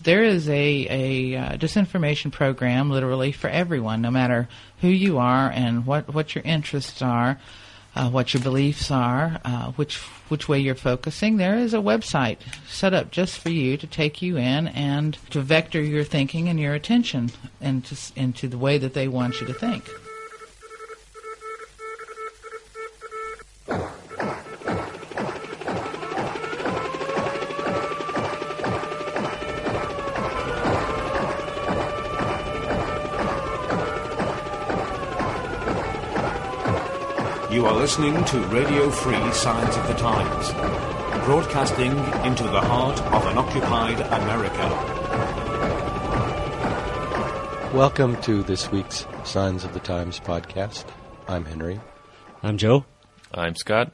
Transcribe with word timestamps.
There 0.00 0.24
is 0.24 0.48
a, 0.48 0.86
a 0.90 1.36
uh, 1.36 1.56
disinformation 1.56 2.32
program 2.32 2.90
literally 2.90 3.32
for 3.32 3.48
everyone, 3.48 4.00
no 4.00 4.10
matter 4.10 4.48
who 4.80 4.88
you 4.88 5.18
are 5.18 5.50
and 5.50 5.86
what, 5.86 6.12
what 6.12 6.34
your 6.34 6.42
interests 6.44 7.02
are, 7.02 7.38
uh, 7.94 8.08
what 8.08 8.32
your 8.32 8.42
beliefs 8.42 8.90
are, 8.90 9.40
uh, 9.44 9.72
which 9.72 9.98
which 10.28 10.48
way 10.48 10.60
you're 10.60 10.76
focusing. 10.76 11.36
There 11.36 11.56
is 11.56 11.74
a 11.74 11.78
website 11.78 12.38
set 12.68 12.94
up 12.94 13.10
just 13.10 13.38
for 13.38 13.50
you 13.50 13.76
to 13.76 13.86
take 13.86 14.22
you 14.22 14.36
in 14.36 14.68
and 14.68 15.18
to 15.30 15.40
vector 15.40 15.82
your 15.82 16.04
thinking 16.04 16.48
and 16.48 16.60
your 16.60 16.74
attention 16.74 17.32
into 17.60 17.96
into 18.14 18.46
the 18.46 18.58
way 18.58 18.78
that 18.78 18.94
they 18.94 19.08
want 19.08 19.40
you 19.40 19.46
to 19.48 19.54
think. 19.54 19.90
Listening 37.90 38.24
to 38.26 38.38
Radio 38.54 38.88
Free 38.88 39.32
Signs 39.32 39.76
of 39.76 39.88
the 39.88 39.94
Times, 39.94 40.52
broadcasting 41.24 41.90
into 42.24 42.44
the 42.44 42.60
heart 42.60 43.00
of 43.02 43.26
an 43.26 43.36
occupied 43.36 43.98
America. 44.00 44.68
Welcome 47.74 48.22
to 48.22 48.44
this 48.44 48.70
week's 48.70 49.08
Signs 49.24 49.64
of 49.64 49.74
the 49.74 49.80
Times 49.80 50.20
podcast. 50.20 50.84
I'm 51.26 51.44
Henry. 51.44 51.80
I'm 52.44 52.58
Joe. 52.58 52.84
I'm 53.34 53.56
Scott. 53.56 53.92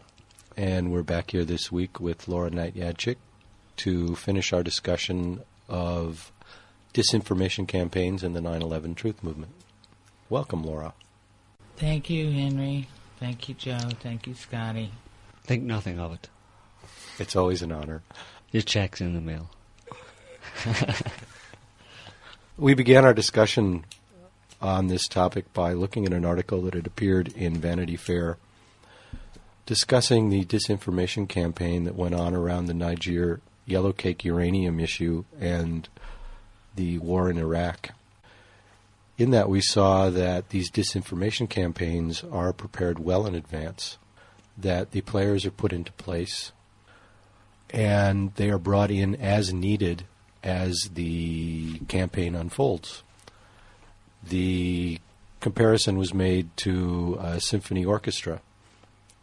And 0.58 0.92
we're 0.92 1.02
back 1.02 1.30
here 1.30 1.46
this 1.46 1.72
week 1.72 1.98
with 1.98 2.28
Laura 2.28 2.50
Knight 2.50 2.74
Jadczyk 2.74 3.16
to 3.76 4.14
finish 4.14 4.52
our 4.52 4.62
discussion 4.62 5.40
of 5.70 6.30
disinformation 6.92 7.66
campaigns 7.66 8.22
in 8.22 8.34
the 8.34 8.42
9 8.42 8.60
11 8.60 8.94
truth 8.94 9.22
movement. 9.22 9.52
Welcome, 10.28 10.64
Laura. 10.64 10.92
Thank 11.78 12.10
you, 12.10 12.30
Henry. 12.30 12.88
Thank 13.18 13.48
you, 13.48 13.54
Joe. 13.54 13.78
Thank 14.00 14.26
you, 14.26 14.34
Scotty. 14.34 14.90
Think 15.44 15.62
nothing 15.62 15.98
of 15.98 16.12
it. 16.12 16.28
It's 17.18 17.36
always 17.36 17.62
an 17.62 17.72
honor. 17.72 18.02
Your 18.52 18.62
check's 18.62 19.00
in 19.00 19.14
the 19.14 19.20
mail. 19.20 19.50
we 22.58 22.74
began 22.74 23.04
our 23.04 23.14
discussion 23.14 23.84
on 24.60 24.88
this 24.88 25.06
topic 25.08 25.52
by 25.52 25.72
looking 25.72 26.06
at 26.06 26.12
an 26.12 26.24
article 26.24 26.62
that 26.62 26.74
had 26.74 26.86
appeared 26.86 27.28
in 27.28 27.54
Vanity 27.56 27.96
Fair 27.96 28.38
discussing 29.66 30.30
the 30.30 30.44
disinformation 30.44 31.28
campaign 31.28 31.84
that 31.84 31.96
went 31.96 32.14
on 32.14 32.34
around 32.34 32.66
the 32.66 32.74
Niger 32.74 33.40
yellowcake 33.68 34.24
uranium 34.24 34.78
issue 34.78 35.24
and 35.40 35.88
the 36.76 36.98
war 36.98 37.28
in 37.28 37.36
Iraq 37.36 37.90
in 39.18 39.30
that 39.30 39.48
we 39.48 39.60
saw 39.60 40.10
that 40.10 40.50
these 40.50 40.70
disinformation 40.70 41.48
campaigns 41.48 42.22
are 42.24 42.52
prepared 42.52 42.98
well 42.98 43.26
in 43.26 43.34
advance, 43.34 43.96
that 44.58 44.90
the 44.90 45.00
players 45.00 45.46
are 45.46 45.50
put 45.50 45.72
into 45.72 45.92
place, 45.92 46.52
and 47.70 48.34
they 48.34 48.50
are 48.50 48.58
brought 48.58 48.90
in 48.90 49.14
as 49.16 49.52
needed 49.52 50.04
as 50.42 50.90
the 50.94 51.78
campaign 51.88 52.34
unfolds. 52.34 53.02
The 54.22 55.00
comparison 55.40 55.96
was 55.96 56.12
made 56.12 56.54
to 56.58 57.18
a 57.20 57.40
symphony 57.40 57.84
orchestra, 57.84 58.40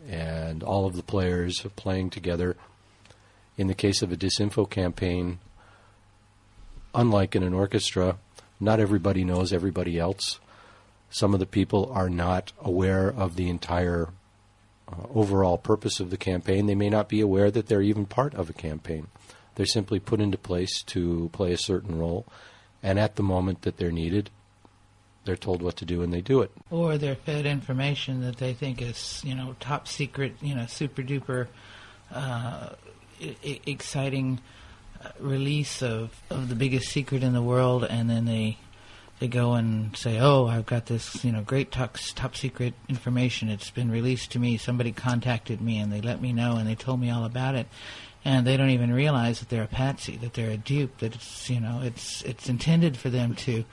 and 0.09 0.63
all 0.63 0.85
of 0.85 0.95
the 0.95 1.03
players 1.03 1.66
playing 1.75 2.09
together. 2.09 2.57
In 3.57 3.67
the 3.67 3.75
case 3.75 4.02
of 4.02 4.11
a 4.11 4.17
disinfo 4.17 4.69
campaign, 4.69 5.39
unlike 6.95 7.35
in 7.35 7.44
an 7.44 7.53
orchestra, 7.53 8.17
not 8.64 8.80
everybody 8.80 9.23
knows 9.23 9.53
everybody 9.53 10.00
else. 10.00 10.39
Some 11.09 11.33
of 11.33 11.39
the 11.39 11.45
people 11.45 11.92
are 11.94 12.09
not 12.09 12.53
aware 12.61 13.08
of 13.08 13.36
the 13.36 13.50
entire 13.50 14.09
uh, 14.88 14.96
overall 15.13 15.57
purpose 15.57 16.00
of 16.00 16.09
the 16.09 16.18
campaign. 16.18 16.66
They 16.66 16.75
may 16.75 16.90
not 16.90 17.07
be 17.09 17.22
aware 17.22 17.52
that 17.52 17.68
they're 17.68 17.81
even 17.81 18.06
part 18.06 18.34
of 18.34 18.50
a 18.50 18.53
campaign. 18.53 19.07
They're 19.56 19.66
simply 19.66 20.00
put 20.00 20.19
into 20.19 20.38
place 20.38 20.81
to 20.84 21.29
play 21.34 21.52
a 21.53 21.57
certain 21.57 22.00
role, 22.00 22.25
and 22.81 23.00
at 23.00 23.16
the 23.16 23.23
moment 23.23 23.62
that 23.62 23.78
they're 23.78 23.91
needed, 23.91 24.31
they're 25.25 25.35
told 25.38 25.62
what 25.62 25.78
to 25.78 25.85
do 25.85 26.02
and 26.02 26.13
they 26.13 26.22
do 26.22 26.41
it. 26.41 26.52
Or 26.69 26.97
they're 26.97 27.16
fed 27.16 27.46
information 27.46 28.22
that 28.22 28.38
they 28.38 28.53
think 28.53 28.81
is, 28.81 29.22
you 29.23 29.35
know, 29.35 29.56
top 29.59 29.88
secret, 29.88 30.35
you 30.41 30.56
know, 30.56 30.66
super 30.66 31.02
duper 31.02 31.47
uh, 32.12 32.69
I- 33.22 33.59
exciting 33.66 34.40
release 35.19 35.81
of, 35.81 36.22
of 36.30 36.50
the 36.50 36.56
biggest 36.56 36.90
secret 36.90 37.24
in 37.24 37.34
the 37.34 37.41
world, 37.41 37.84
and 37.84 38.09
then 38.09 38.25
they 38.25 38.58
they 39.19 39.28
go 39.28 39.53
and 39.53 39.96
say, 39.96 40.19
"Oh, 40.19 40.47
I've 40.47 40.66
got 40.66 40.88
this, 40.88 41.24
you 41.24 41.31
know, 41.31 41.41
great 41.41 41.72
top, 41.72 41.97
top 42.16 42.36
secret 42.36 42.74
information. 42.90 43.50
It's 43.50 43.69
been 43.69 43.90
released 43.90 44.31
to 44.31 44.40
me. 44.40 44.58
Somebody 44.58 44.91
contacted 44.91 45.62
me, 45.62 45.78
and 45.80 45.91
they 45.91 46.02
let 46.02 46.22
me 46.22 46.34
know, 46.34 46.58
and 46.58 46.68
they 46.68 46.75
told 46.75 47.00
me 47.00 47.09
all 47.09 47.25
about 47.25 47.56
it." 47.56 47.68
And 48.25 48.47
they 48.47 48.56
don't 48.56 48.69
even 48.69 48.94
realize 48.94 49.40
that 49.40 49.50
they're 49.50 49.64
a 49.64 49.68
patsy, 49.68 50.16
that 50.18 50.34
they're 50.34 50.52
a 50.52 50.58
dupe, 50.58 50.97
that 51.00 51.16
it's 51.16 51.50
you 51.50 51.59
know 51.59 51.81
it's 51.84 52.22
it's 52.24 52.50
intended 52.50 52.97
for 52.97 53.09
them 53.09 53.35
to 53.35 53.66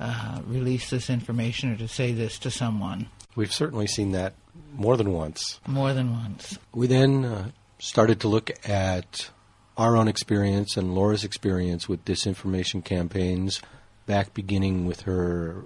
uh, 0.00 0.40
release 0.46 0.90
this 0.90 1.10
information 1.10 1.72
or 1.72 1.76
to 1.76 1.88
say 1.88 2.12
this 2.12 2.38
to 2.40 2.50
someone. 2.50 3.08
We've 3.36 3.52
certainly 3.52 3.86
seen 3.86 4.12
that 4.12 4.34
more 4.74 4.96
than 4.96 5.12
once. 5.12 5.60
More 5.66 5.92
than 5.92 6.12
once. 6.12 6.58
We 6.72 6.86
then 6.86 7.24
uh, 7.24 7.50
started 7.78 8.20
to 8.20 8.28
look 8.28 8.50
at 8.68 9.30
our 9.76 9.96
own 9.96 10.08
experience 10.08 10.76
and 10.76 10.94
Laura's 10.94 11.24
experience 11.24 11.88
with 11.88 12.04
disinformation 12.04 12.84
campaigns, 12.84 13.60
back 14.06 14.34
beginning 14.34 14.86
with 14.86 15.02
her 15.02 15.64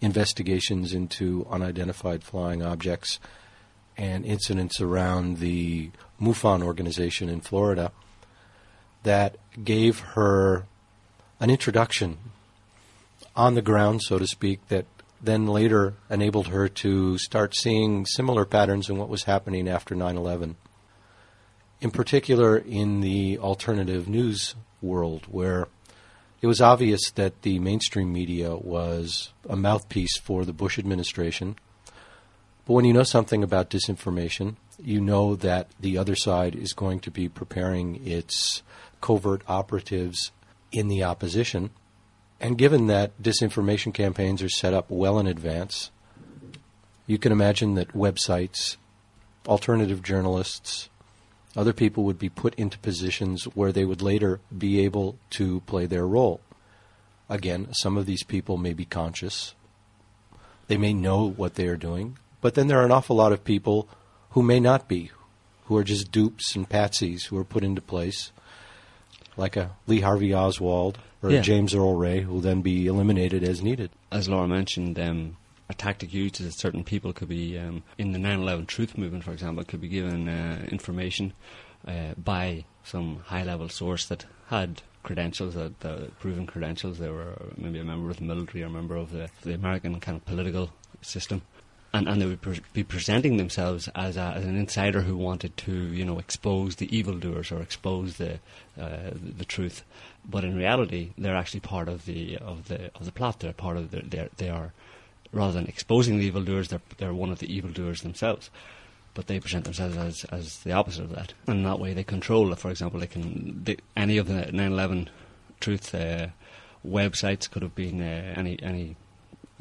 investigations 0.00 0.92
into 0.92 1.46
unidentified 1.50 2.22
flying 2.22 2.62
objects 2.62 3.18
and 3.96 4.26
incidents 4.26 4.80
around 4.80 5.38
the 5.38 5.90
MUFON 6.20 6.62
organization 6.62 7.28
in 7.28 7.40
Florida, 7.40 7.92
that 9.04 9.36
gave 9.64 10.00
her 10.00 10.66
an 11.40 11.48
introduction 11.48 12.18
on 13.34 13.54
the 13.54 13.62
ground, 13.62 14.02
so 14.02 14.18
to 14.18 14.26
speak, 14.26 14.66
that 14.68 14.84
then 15.22 15.46
later 15.46 15.94
enabled 16.10 16.48
her 16.48 16.68
to 16.68 17.16
start 17.16 17.54
seeing 17.54 18.04
similar 18.04 18.44
patterns 18.44 18.90
in 18.90 18.98
what 18.98 19.08
was 19.08 19.24
happening 19.24 19.66
after 19.66 19.94
9 19.94 20.16
11 20.16 20.56
in 21.80 21.90
particular 21.90 22.56
in 22.56 23.00
the 23.00 23.38
alternative 23.38 24.08
news 24.08 24.54
world, 24.80 25.26
where 25.28 25.68
it 26.40 26.46
was 26.46 26.60
obvious 26.60 27.10
that 27.12 27.42
the 27.42 27.58
mainstream 27.58 28.12
media 28.12 28.56
was 28.56 29.32
a 29.48 29.56
mouthpiece 29.56 30.18
for 30.18 30.44
the 30.44 30.52
Bush 30.52 30.78
administration. 30.78 31.56
But 32.66 32.74
when 32.74 32.84
you 32.84 32.92
know 32.92 33.04
something 33.04 33.42
about 33.42 33.70
disinformation, 33.70 34.56
you 34.78 35.00
know 35.00 35.36
that 35.36 35.70
the 35.80 35.96
other 35.96 36.16
side 36.16 36.54
is 36.54 36.72
going 36.72 37.00
to 37.00 37.10
be 37.10 37.28
preparing 37.28 38.06
its 38.06 38.62
covert 39.00 39.42
operatives 39.48 40.32
in 40.72 40.88
the 40.88 41.04
opposition. 41.04 41.70
And 42.40 42.58
given 42.58 42.86
that 42.88 43.20
disinformation 43.22 43.94
campaigns 43.94 44.42
are 44.42 44.48
set 44.48 44.74
up 44.74 44.90
well 44.90 45.18
in 45.18 45.26
advance, 45.26 45.90
you 47.06 47.18
can 47.18 47.32
imagine 47.32 47.74
that 47.74 47.94
websites, 47.94 48.76
alternative 49.46 50.02
journalists, 50.02 50.90
other 51.56 51.72
people 51.72 52.04
would 52.04 52.18
be 52.18 52.28
put 52.28 52.54
into 52.56 52.78
positions 52.78 53.44
where 53.44 53.72
they 53.72 53.84
would 53.84 54.02
later 54.02 54.40
be 54.56 54.80
able 54.80 55.18
to 55.30 55.60
play 55.60 55.86
their 55.86 56.06
role. 56.06 56.40
Again, 57.28 57.68
some 57.72 57.96
of 57.96 58.06
these 58.06 58.22
people 58.22 58.58
may 58.58 58.74
be 58.74 58.84
conscious. 58.84 59.54
They 60.68 60.76
may 60.76 60.92
know 60.92 61.30
what 61.30 61.54
they 61.54 61.66
are 61.66 61.76
doing, 61.76 62.18
but 62.40 62.54
then 62.54 62.66
there 62.66 62.78
are 62.80 62.84
an 62.84 62.92
awful 62.92 63.16
lot 63.16 63.32
of 63.32 63.42
people 63.42 63.88
who 64.30 64.42
may 64.42 64.60
not 64.60 64.86
be, 64.86 65.10
who 65.64 65.76
are 65.76 65.84
just 65.84 66.12
dupes 66.12 66.54
and 66.54 66.68
patsies 66.68 67.26
who 67.26 67.38
are 67.38 67.44
put 67.44 67.64
into 67.64 67.80
place, 67.80 68.32
like 69.36 69.56
a 69.56 69.70
Lee 69.86 70.00
Harvey 70.00 70.34
Oswald 70.34 70.98
or 71.22 71.30
yeah. 71.30 71.38
a 71.38 71.42
James 71.42 71.74
Earl 71.74 71.96
Ray, 71.96 72.20
who 72.20 72.34
will 72.34 72.40
then 72.40 72.62
be 72.62 72.86
eliminated 72.86 73.42
as 73.42 73.62
needed. 73.62 73.90
As 74.12 74.28
Laura 74.28 74.46
mentioned, 74.46 74.98
um, 74.98 75.36
a 75.68 75.74
tactic 75.74 76.12
used 76.14 76.40
is 76.40 76.46
that 76.46 76.58
certain 76.58 76.84
people 76.84 77.12
could 77.12 77.28
be 77.28 77.58
um, 77.58 77.82
in 77.98 78.12
the 78.12 78.18
9/11 78.18 78.66
truth 78.66 78.96
movement, 78.96 79.24
for 79.24 79.32
example, 79.32 79.64
could 79.64 79.80
be 79.80 79.88
given 79.88 80.28
uh, 80.28 80.66
information 80.70 81.32
uh, 81.86 82.14
by 82.16 82.64
some 82.84 83.20
high-level 83.26 83.68
source 83.68 84.06
that 84.06 84.26
had 84.48 84.82
credentials, 85.02 85.54
that 85.54 86.18
proven 86.20 86.46
credentials. 86.46 86.98
They 86.98 87.10
were 87.10 87.34
maybe 87.56 87.78
a 87.78 87.84
member 87.84 88.10
of 88.10 88.16
the 88.16 88.24
military 88.24 88.62
or 88.62 88.66
a 88.66 88.70
member 88.70 88.96
of 88.96 89.12
the, 89.12 89.28
the 89.42 89.54
American 89.54 89.98
kind 90.00 90.16
of 90.16 90.24
political 90.24 90.70
system. 91.00 91.42
And, 91.92 92.08
and 92.08 92.20
they 92.20 92.26
would 92.26 92.42
pre- 92.42 92.60
be 92.72 92.82
presenting 92.82 93.36
themselves 93.36 93.88
as, 93.94 94.16
a, 94.16 94.34
as 94.36 94.44
an 94.44 94.56
insider 94.56 95.00
who 95.02 95.16
wanted 95.16 95.56
to, 95.58 95.72
you 95.72 96.04
know, 96.04 96.18
expose 96.18 96.76
the 96.76 96.94
evildoers 96.94 97.50
or 97.50 97.62
expose 97.62 98.16
the, 98.16 98.34
uh, 98.78 99.10
the, 99.12 99.32
the 99.38 99.44
truth. 99.44 99.82
But 100.28 100.44
in 100.44 100.56
reality, 100.56 101.12
they're 101.16 101.36
actually 101.36 101.60
part 101.60 101.88
of 101.88 102.04
the 102.04 102.36
of 102.38 102.66
the 102.68 102.90
of 102.96 103.04
the 103.04 103.12
plot. 103.12 103.40
They're 103.40 103.52
part 103.52 103.76
of 103.76 103.92
the, 103.92 104.28
they 104.36 104.50
are 104.50 104.72
rather 105.32 105.52
than 105.52 105.66
exposing 105.66 106.18
the 106.18 106.26
evildoers, 106.26 106.68
they're, 106.68 106.80
they're 106.98 107.14
one 107.14 107.30
of 107.30 107.38
the 107.38 107.52
evildoers 107.52 108.02
themselves. 108.02 108.50
But 109.14 109.28
they 109.28 109.40
present 109.40 109.64
themselves 109.64 109.96
as, 109.96 110.24
as 110.24 110.58
the 110.58 110.72
opposite 110.72 111.04
of 111.04 111.14
that. 111.14 111.32
And 111.46 111.64
that 111.64 111.80
way, 111.80 111.94
they 111.94 112.04
control, 112.04 112.54
for 112.54 112.70
example, 112.70 113.00
they 113.00 113.06
can 113.06 113.64
any 113.96 114.18
of 114.18 114.28
the 114.28 114.52
9 114.52 114.72
11 114.72 115.08
truth 115.60 115.94
uh, 115.94 116.28
websites, 116.86 117.50
could 117.50 117.62
have 117.62 117.74
been 117.74 118.00
uh, 118.00 118.34
any 118.36 118.58
any 118.62 118.96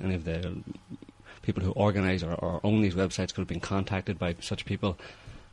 any 0.01 0.15
of 0.15 0.25
the 0.25 0.57
people 1.41 1.63
who 1.63 1.71
organise 1.71 2.23
or, 2.23 2.33
or, 2.33 2.59
own 2.63 2.81
these 2.81 2.95
websites 2.95 3.33
could 3.33 3.41
have 3.41 3.47
been 3.47 3.59
contacted 3.59 4.17
by 4.17 4.35
such 4.41 4.65
people, 4.65 4.97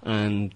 and 0.02 0.54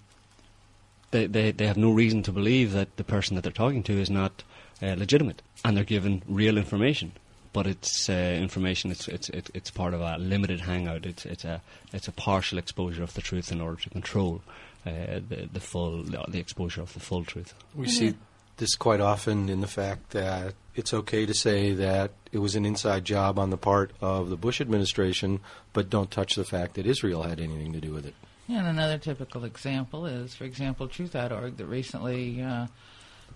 they, 1.10 1.26
they 1.26 1.50
they 1.50 1.66
have 1.66 1.76
no 1.76 1.90
reason 1.90 2.22
to 2.22 2.32
believe 2.32 2.72
that 2.72 2.96
the 2.96 3.04
person 3.04 3.34
that 3.34 3.42
they're 3.42 3.52
talking 3.52 3.82
to 3.84 3.92
is 3.92 4.10
not 4.10 4.42
uh, 4.82 4.94
legitimate, 4.98 5.42
and 5.64 5.76
they're 5.76 5.84
given 5.84 6.22
real 6.26 6.58
information. 6.58 7.12
But 7.56 7.66
it's 7.66 8.10
uh, 8.10 8.36
information. 8.46 8.90
It's 8.90 9.08
it's 9.08 9.30
it's 9.30 9.70
part 9.70 9.94
of 9.94 10.02
a 10.02 10.18
limited 10.18 10.60
hangout. 10.60 11.06
It's 11.06 11.24
it's 11.24 11.46
a 11.46 11.62
it's 11.90 12.06
a 12.06 12.12
partial 12.12 12.58
exposure 12.58 13.02
of 13.02 13.14
the 13.14 13.22
truth 13.22 13.50
in 13.50 13.62
order 13.62 13.80
to 13.80 13.88
control 13.88 14.42
uh, 14.84 15.20
the 15.30 15.48
the 15.50 15.60
full 15.60 16.02
the 16.02 16.38
exposure 16.38 16.82
of 16.82 16.92
the 16.92 17.00
full 17.00 17.24
truth. 17.24 17.54
We 17.74 17.88
see 17.88 18.14
this 18.58 18.74
quite 18.74 19.00
often 19.00 19.48
in 19.48 19.62
the 19.62 19.66
fact 19.66 20.10
that 20.10 20.52
it's 20.74 20.92
okay 20.92 21.24
to 21.24 21.32
say 21.32 21.72
that 21.72 22.10
it 22.30 22.40
was 22.40 22.56
an 22.56 22.66
inside 22.66 23.06
job 23.06 23.38
on 23.38 23.48
the 23.48 23.56
part 23.56 23.90
of 24.02 24.28
the 24.28 24.36
Bush 24.36 24.60
administration, 24.60 25.40
but 25.72 25.88
don't 25.88 26.10
touch 26.10 26.34
the 26.34 26.44
fact 26.44 26.74
that 26.74 26.86
Israel 26.86 27.22
had 27.22 27.40
anything 27.40 27.72
to 27.72 27.80
do 27.80 27.92
with 27.92 28.04
it. 28.04 28.14
Yeah, 28.48 28.58
and 28.58 28.68
another 28.68 28.98
typical 28.98 29.44
example 29.44 30.04
is, 30.04 30.34
for 30.34 30.44
example, 30.44 30.88
Truthout.org 30.88 31.56
that 31.56 31.66
recently 31.66 32.42
uh, 32.42 32.66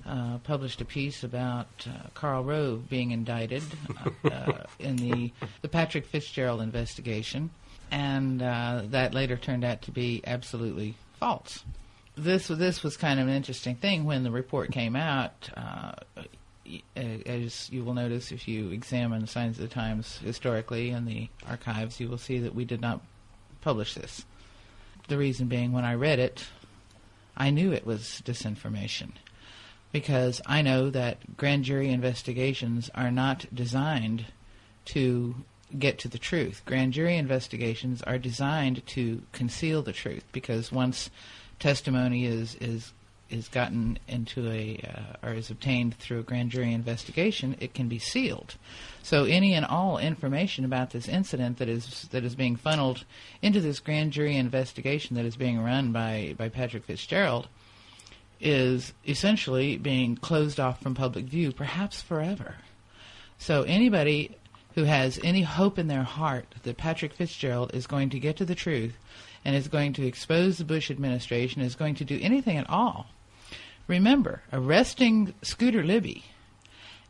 uh, 0.06 0.38
published 0.38 0.80
a 0.80 0.84
piece 0.84 1.24
about 1.24 1.68
uh, 1.86 2.08
Karl 2.14 2.44
Rove 2.44 2.88
being 2.88 3.10
indicted 3.10 3.62
uh, 4.24 4.52
in 4.78 4.96
the 4.96 5.32
the 5.62 5.68
Patrick 5.68 6.06
Fitzgerald 6.06 6.60
investigation, 6.60 7.50
and 7.90 8.42
uh, 8.42 8.82
that 8.86 9.14
later 9.14 9.36
turned 9.36 9.64
out 9.64 9.82
to 9.82 9.90
be 9.90 10.22
absolutely 10.26 10.94
false 11.18 11.64
this 12.16 12.48
this 12.48 12.82
was 12.82 12.96
kind 12.96 13.20
of 13.20 13.28
an 13.28 13.34
interesting 13.34 13.76
thing 13.76 14.04
when 14.04 14.22
the 14.22 14.30
report 14.30 14.70
came 14.72 14.96
out. 14.96 15.50
Uh, 15.56 15.92
as 16.94 17.68
you 17.72 17.82
will 17.82 17.94
notice 17.94 18.30
if 18.30 18.46
you 18.46 18.70
examine 18.70 19.26
Signs 19.26 19.58
of 19.58 19.62
the 19.68 19.74
Times 19.74 20.18
historically 20.18 20.90
in 20.90 21.04
the 21.04 21.28
archives, 21.48 21.98
you 21.98 22.08
will 22.08 22.18
see 22.18 22.38
that 22.38 22.54
we 22.54 22.64
did 22.64 22.80
not 22.80 23.00
publish 23.60 23.94
this. 23.94 24.24
The 25.08 25.18
reason 25.18 25.48
being, 25.48 25.72
when 25.72 25.84
I 25.84 25.94
read 25.94 26.20
it, 26.20 26.46
I 27.36 27.50
knew 27.50 27.72
it 27.72 27.84
was 27.84 28.22
disinformation 28.24 29.10
because 29.92 30.40
I 30.46 30.62
know 30.62 30.90
that 30.90 31.36
grand 31.36 31.64
jury 31.64 31.90
investigations 31.90 32.90
are 32.94 33.10
not 33.10 33.46
designed 33.52 34.26
to 34.86 35.34
get 35.78 35.98
to 36.00 36.08
the 36.08 36.18
truth. 36.18 36.62
Grand 36.64 36.92
jury 36.92 37.16
investigations 37.16 38.02
are 38.02 38.18
designed 38.18 38.86
to 38.88 39.22
conceal 39.32 39.82
the 39.82 39.92
truth 39.92 40.24
because 40.32 40.72
once 40.72 41.10
testimony 41.58 42.24
is 42.24 42.56
is 42.56 42.92
is 43.28 43.46
gotten 43.46 43.96
into 44.08 44.50
a 44.50 44.80
uh, 44.84 45.26
or 45.28 45.34
is 45.34 45.50
obtained 45.50 45.96
through 45.96 46.18
a 46.18 46.24
grand 46.24 46.50
jury 46.50 46.72
investigation, 46.72 47.56
it 47.60 47.74
can 47.74 47.88
be 47.88 47.98
sealed. 47.98 48.56
So 49.04 49.24
any 49.24 49.54
and 49.54 49.64
all 49.64 49.98
information 49.98 50.64
about 50.64 50.90
this 50.90 51.08
incident 51.08 51.58
that 51.58 51.68
is 51.68 52.08
that 52.10 52.24
is 52.24 52.34
being 52.34 52.56
funneled 52.56 53.04
into 53.40 53.60
this 53.60 53.78
grand 53.78 54.12
jury 54.12 54.36
investigation 54.36 55.16
that 55.16 55.24
is 55.24 55.36
being 55.36 55.62
run 55.62 55.92
by 55.92 56.34
by 56.36 56.48
Patrick 56.48 56.84
Fitzgerald 56.84 57.46
is 58.40 58.92
essentially 59.06 59.76
being 59.76 60.16
closed 60.16 60.58
off 60.58 60.82
from 60.82 60.94
public 60.94 61.26
view, 61.26 61.52
perhaps 61.52 62.00
forever. 62.00 62.56
So 63.38 63.62
anybody 63.62 64.36
who 64.74 64.84
has 64.84 65.18
any 65.22 65.42
hope 65.42 65.78
in 65.78 65.88
their 65.88 66.02
heart 66.02 66.46
that 66.62 66.76
Patrick 66.76 67.12
Fitzgerald 67.14 67.74
is 67.74 67.86
going 67.86 68.10
to 68.10 68.20
get 68.20 68.36
to 68.36 68.44
the 68.44 68.54
truth 68.54 68.96
and 69.44 69.56
is 69.56 69.68
going 69.68 69.92
to 69.94 70.06
expose 70.06 70.58
the 70.58 70.64
Bush 70.64 70.90
administration, 70.90 71.62
is 71.62 71.74
going 71.74 71.94
to 71.96 72.04
do 72.04 72.18
anything 72.20 72.56
at 72.56 72.68
all. 72.68 73.06
Remember, 73.88 74.42
arresting 74.52 75.34
Scooter 75.42 75.82
Libby 75.82 76.24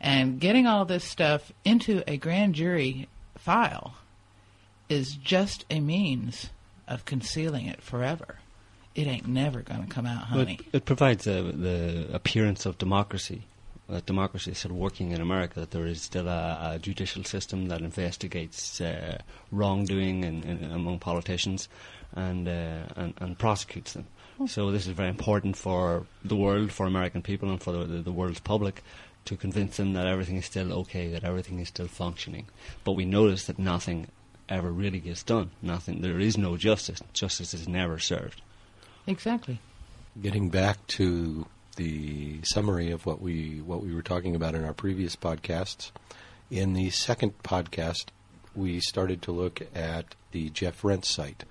and 0.01 0.41
getting 0.41 0.67
all 0.67 0.85
this 0.85 1.05
stuff 1.05 1.53
into 1.65 2.03
a 2.07 2.17
grand 2.17 2.55
jury 2.55 3.09
file 3.37 3.95
is 4.89 5.15
just 5.15 5.65
a 5.71 5.81
means 5.81 6.51
of 6.89 7.05
concealing 7.05 7.67
it 7.67 7.83
forever. 7.83 8.40
It 9.01 9.07
ain't 9.07 9.27
never 9.27 9.61
going 9.61 9.83
to 9.83 9.89
come 9.89 10.07
out, 10.07 10.25
honey. 10.25 10.59
But 10.59 10.75
it 10.75 10.85
provides 10.85 11.27
a, 11.27 11.43
the 11.43 12.09
appearance 12.13 12.67
of 12.67 12.79
democracy 12.79 13.45
that 13.91 14.07
democracy 14.07 14.53
is 14.53 14.59
still 14.59 14.73
working 14.73 15.11
in 15.11 15.21
America, 15.21 15.61
that 15.61 15.73
there 15.73 15.87
is 15.87 16.01
still 16.01 16.29
a, 16.29 16.75
a 16.75 16.79
judicial 16.79 17.25
system 17.25 17.67
that 17.69 17.81
investigates 17.81 18.81
uh, 18.81 19.19
wrongdoing 19.51 20.25
in, 20.25 20.43
in, 20.45 20.71
among 20.71 20.99
politicians 20.99 21.69
and, 22.15 22.49
uh, 22.49 22.83
and, 22.97 23.15
and 23.19 23.39
prosecutes 23.39 23.95
them. 23.95 24.07
Hmm. 24.39 24.47
So 24.47 24.71
this 24.71 24.87
is 24.87 24.93
very 24.93 25.09
important 25.09 25.57
for 25.57 26.07
the 26.25 26.37
world, 26.37 26.73
for 26.73 26.87
American 26.87 27.23
people, 27.23 27.51
and 27.51 27.61
for 27.61 27.73
the, 27.73 27.85
the, 27.85 28.03
the 28.03 28.13
world's 28.13 28.41
public 28.41 28.83
to 29.27 29.37
convince 29.37 29.77
them 29.77 29.93
that 29.95 30.07
everything 30.07 30.37
is 30.37 30.47
still 30.47 30.73
okay, 30.81 31.09
that 31.09 31.25
everything 31.25 31.59
is 31.59 31.69
still 31.69 31.89
functioning. 31.89 32.47
But 32.85 32.93
we 32.93 33.05
notice 33.05 33.47
that 33.47 33.59
nothing 33.59 34.07
ever 34.49 34.71
really 34.71 35.01
gets 35.01 35.23
done. 35.23 35.51
Nothing. 35.63 36.01
There 36.01 36.19
is 36.19 36.39
no 36.39 36.57
justice. 36.57 37.01
Justice 37.13 37.55
is 37.55 37.69
never 37.69 37.99
served. 37.99 38.41
Exactly. 39.07 39.61
Getting 40.21 40.51
back 40.51 40.87
to 40.89 41.47
the 41.77 42.41
summary 42.43 42.91
of 42.91 43.07
what 43.07 43.21
we 43.21 43.61
what 43.61 43.83
we 43.83 43.95
were 43.95 44.03
talking 44.03 44.35
about 44.35 44.55
in 44.55 44.65
our 44.65 44.75
previous 44.75 45.17
podcasts. 45.17 45.91
In 46.51 46.73
the 46.75 46.91
second 46.91 47.43
podcast, 47.43 48.07
we 48.55 48.81
started 48.81 49.23
to 49.23 49.33
look 49.33 49.63
at 49.75 50.15
the 50.33 50.51
Jeff 50.51 50.85
Rense 50.85 51.09
site. 51.09 51.45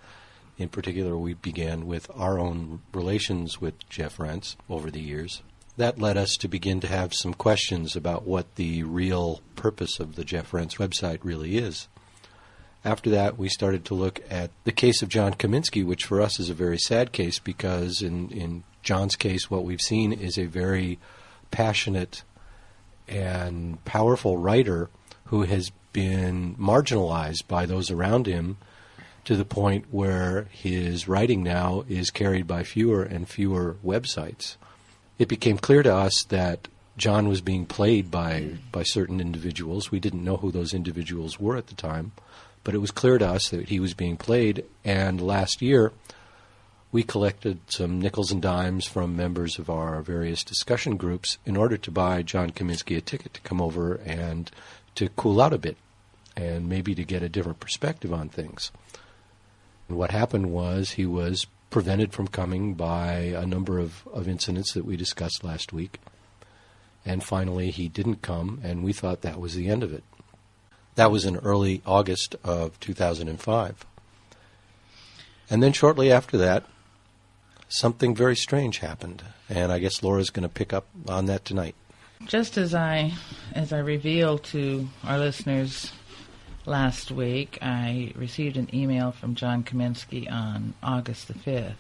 In 0.58 0.68
particular, 0.68 1.18
we 1.18 1.36
began 1.36 1.88
with 1.88 2.12
our 2.14 2.38
own 2.38 2.82
relations 2.94 3.62
with 3.62 3.88
Jeff 3.90 4.20
Rense 4.20 4.58
over 4.70 4.92
the 4.92 5.02
years. 5.02 5.42
That 5.78 6.00
led 6.00 6.18
us 6.18 6.36
to 6.40 6.50
begin 6.50 6.82
to 6.82 6.88
have 6.88 7.14
some 7.14 7.34
questions 7.34 7.96
about 7.96 8.28
what 8.28 8.56
the 8.56 8.84
real 8.84 9.42
purpose 9.56 10.00
of 10.02 10.16
the 10.16 10.26
Jeff 10.26 10.54
Rense 10.54 10.76
website 10.76 11.20
really 11.24 11.58
is. 11.58 11.88
After 12.86 13.10
that, 13.10 13.38
we 13.38 13.50
started 13.50 13.84
to 13.86 13.94
look 13.94 14.22
at 14.30 14.52
the 14.64 14.72
case 14.72 15.02
of 15.02 15.10
John 15.10 15.34
Kaminsky, 15.34 15.86
which 15.86 16.06
for 16.06 16.22
us 16.22 16.40
is 16.40 16.50
a 16.50 16.54
very 16.54 16.78
sad 16.78 17.12
case 17.12 17.38
because 17.40 18.02
in, 18.02 18.30
in 18.30 18.64
John's 18.84 19.16
case, 19.16 19.52
what 19.52 19.66
we've 19.66 19.82
seen 19.82 20.14
is 20.14 20.38
a 20.38 20.46
very 20.46 20.98
passionate 21.52 22.24
and 23.08 23.84
powerful 23.84 24.38
writer 24.38 24.90
who 25.26 25.44
has 25.44 25.72
been 25.92 26.56
marginalized 26.56 27.48
by 27.48 27.66
those 27.66 27.92
around 27.92 28.28
him 28.28 28.58
to 29.26 29.36
the 29.36 29.46
point 29.46 29.86
where 29.92 30.48
his 30.52 31.08
writing 31.08 31.44
now 31.44 31.84
is 31.90 32.10
carried 32.10 32.48
by 32.48 32.64
fewer 32.64 33.04
and 33.04 33.28
fewer 33.28 33.76
websites. 33.86 34.56
It 35.18 35.28
became 35.28 35.58
clear 35.58 35.84
to 35.84 35.94
us 35.94 36.24
that 36.30 36.68
John 36.98 37.28
was 37.28 37.42
being 37.42 37.66
played 37.66 38.10
by, 38.10 38.58
by 38.72 38.84
certain 38.84 39.20
individuals. 39.20 39.92
We 39.92 40.00
didn't 40.00 40.24
know 40.24 40.38
who 40.38 40.52
those 40.52 40.74
individuals 40.74 41.40
were 41.40 41.58
at 41.58 41.68
the 41.68 41.76
time, 41.76 42.14
but 42.64 42.76
it 42.76 42.80
was 42.80 42.92
clear 42.92 43.18
to 43.18 43.28
us 43.28 43.50
that 43.50 43.70
he 43.70 43.80
was 43.80 43.94
being 43.94 44.18
played. 44.18 44.66
And 44.84 45.22
last 45.22 45.62
year, 45.62 45.92
we 46.92 47.04
collected 47.04 47.60
some 47.68 48.02
nickels 48.02 48.32
and 48.32 48.42
dimes 48.42 48.86
from 48.86 49.16
members 49.16 49.60
of 49.60 49.70
our 49.70 50.02
various 50.02 50.44
discussion 50.44 50.98
groups 50.98 51.38
in 51.46 51.56
order 51.56 51.78
to 51.78 51.92
buy 51.92 52.22
John 52.22 52.50
Kaminsky 52.50 52.98
a 52.98 53.02
ticket 53.02 53.34
to 53.36 53.42
come 53.42 53.62
over 53.62 53.96
and 53.96 54.50
to 54.96 55.10
cool 55.10 55.40
out 55.40 55.54
a 55.54 55.58
bit 55.58 55.78
and 56.36 56.68
maybe 56.68 56.96
to 56.96 57.04
get 57.04 57.22
a 57.22 57.30
different 57.30 57.60
perspective 57.60 58.14
on 58.14 58.30
things. 58.30 58.72
And 59.88 59.98
what 59.98 60.12
happened 60.12 60.52
was 60.52 60.92
he 60.92 61.06
was 61.06 61.46
prevented 61.70 62.14
from 62.14 62.28
coming 62.28 62.74
by 62.74 63.12
a 63.12 63.46
number 63.46 63.78
of, 63.78 64.08
of 64.12 64.28
incidents 64.28 64.74
that 64.74 64.86
we 64.86 64.98
discussed 64.98 65.44
last 65.44 65.72
week. 65.72 66.00
And 67.06 67.24
finally, 67.24 67.72
he 67.72 67.88
didn't 67.88 68.22
come, 68.22 68.60
and 68.64 68.84
we 68.84 68.94
thought 68.94 69.22
that 69.22 69.40
was 69.40 69.56
the 69.56 69.70
end 69.70 69.84
of 69.84 69.94
it. 69.94 70.04
That 71.00 71.12
was 71.12 71.24
in 71.24 71.38
early 71.38 71.82
August 71.86 72.36
of 72.44 72.78
2005. 72.82 73.86
And 75.50 75.64
then 75.64 75.72
shortly 75.72 76.12
after 76.12 76.36
that, 76.40 76.66
something 77.70 78.14
very 78.14 78.36
strange 78.36 78.80
happened, 78.80 79.24
and 79.48 79.72
I 79.72 79.80
guess 79.80 80.04
Laura's 80.04 80.30
going 80.30 80.44
to 80.44 80.54
pick 80.54 80.74
up 80.74 80.88
on 81.08 81.28
that 81.28 81.46
tonight. 81.46 81.76
Just 82.26 82.58
as 82.58 82.76
I 82.76 83.14
as 83.54 83.72
I 83.72 83.78
revealed 83.80 84.44
to 84.52 84.90
our 85.06 85.18
listeners 85.18 85.94
last 86.66 87.12
week, 87.12 87.58
I 87.62 88.12
received 88.18 88.58
an 88.58 88.68
email 88.76 89.14
from 89.14 89.36
John 89.36 89.64
Kaminsky 89.64 90.30
on 90.30 90.74
August 90.84 91.30
the 91.30 91.34
5th. 91.34 91.76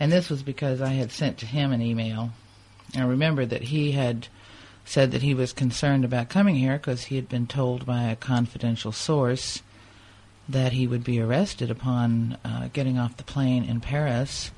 And 0.00 0.10
this 0.10 0.28
was 0.28 0.42
because 0.42 0.82
I 0.82 0.94
had 0.94 1.12
sent 1.12 1.38
to 1.38 1.46
him 1.46 1.70
an 1.70 1.82
email. 1.82 2.30
I 2.96 3.02
remember 3.02 3.46
that 3.46 3.62
he 3.62 3.92
had 3.92 4.26
said 4.86 5.10
that 5.10 5.22
he 5.22 5.34
was 5.34 5.52
concerned 5.52 6.04
about 6.04 6.28
coming 6.28 6.54
here 6.54 6.78
because 6.78 7.04
he 7.04 7.16
had 7.16 7.28
been 7.28 7.46
told 7.46 7.84
by 7.84 8.04
a 8.04 8.16
confidential 8.16 8.92
source 8.92 9.60
that 10.48 10.72
he 10.72 10.86
would 10.86 11.02
be 11.02 11.20
arrested 11.20 11.70
upon 11.70 12.38
uh, 12.44 12.68
getting 12.72 12.96
off 12.96 13.16
the 13.16 13.24
plane 13.24 13.64
in 13.64 13.80
Paris 13.80 14.52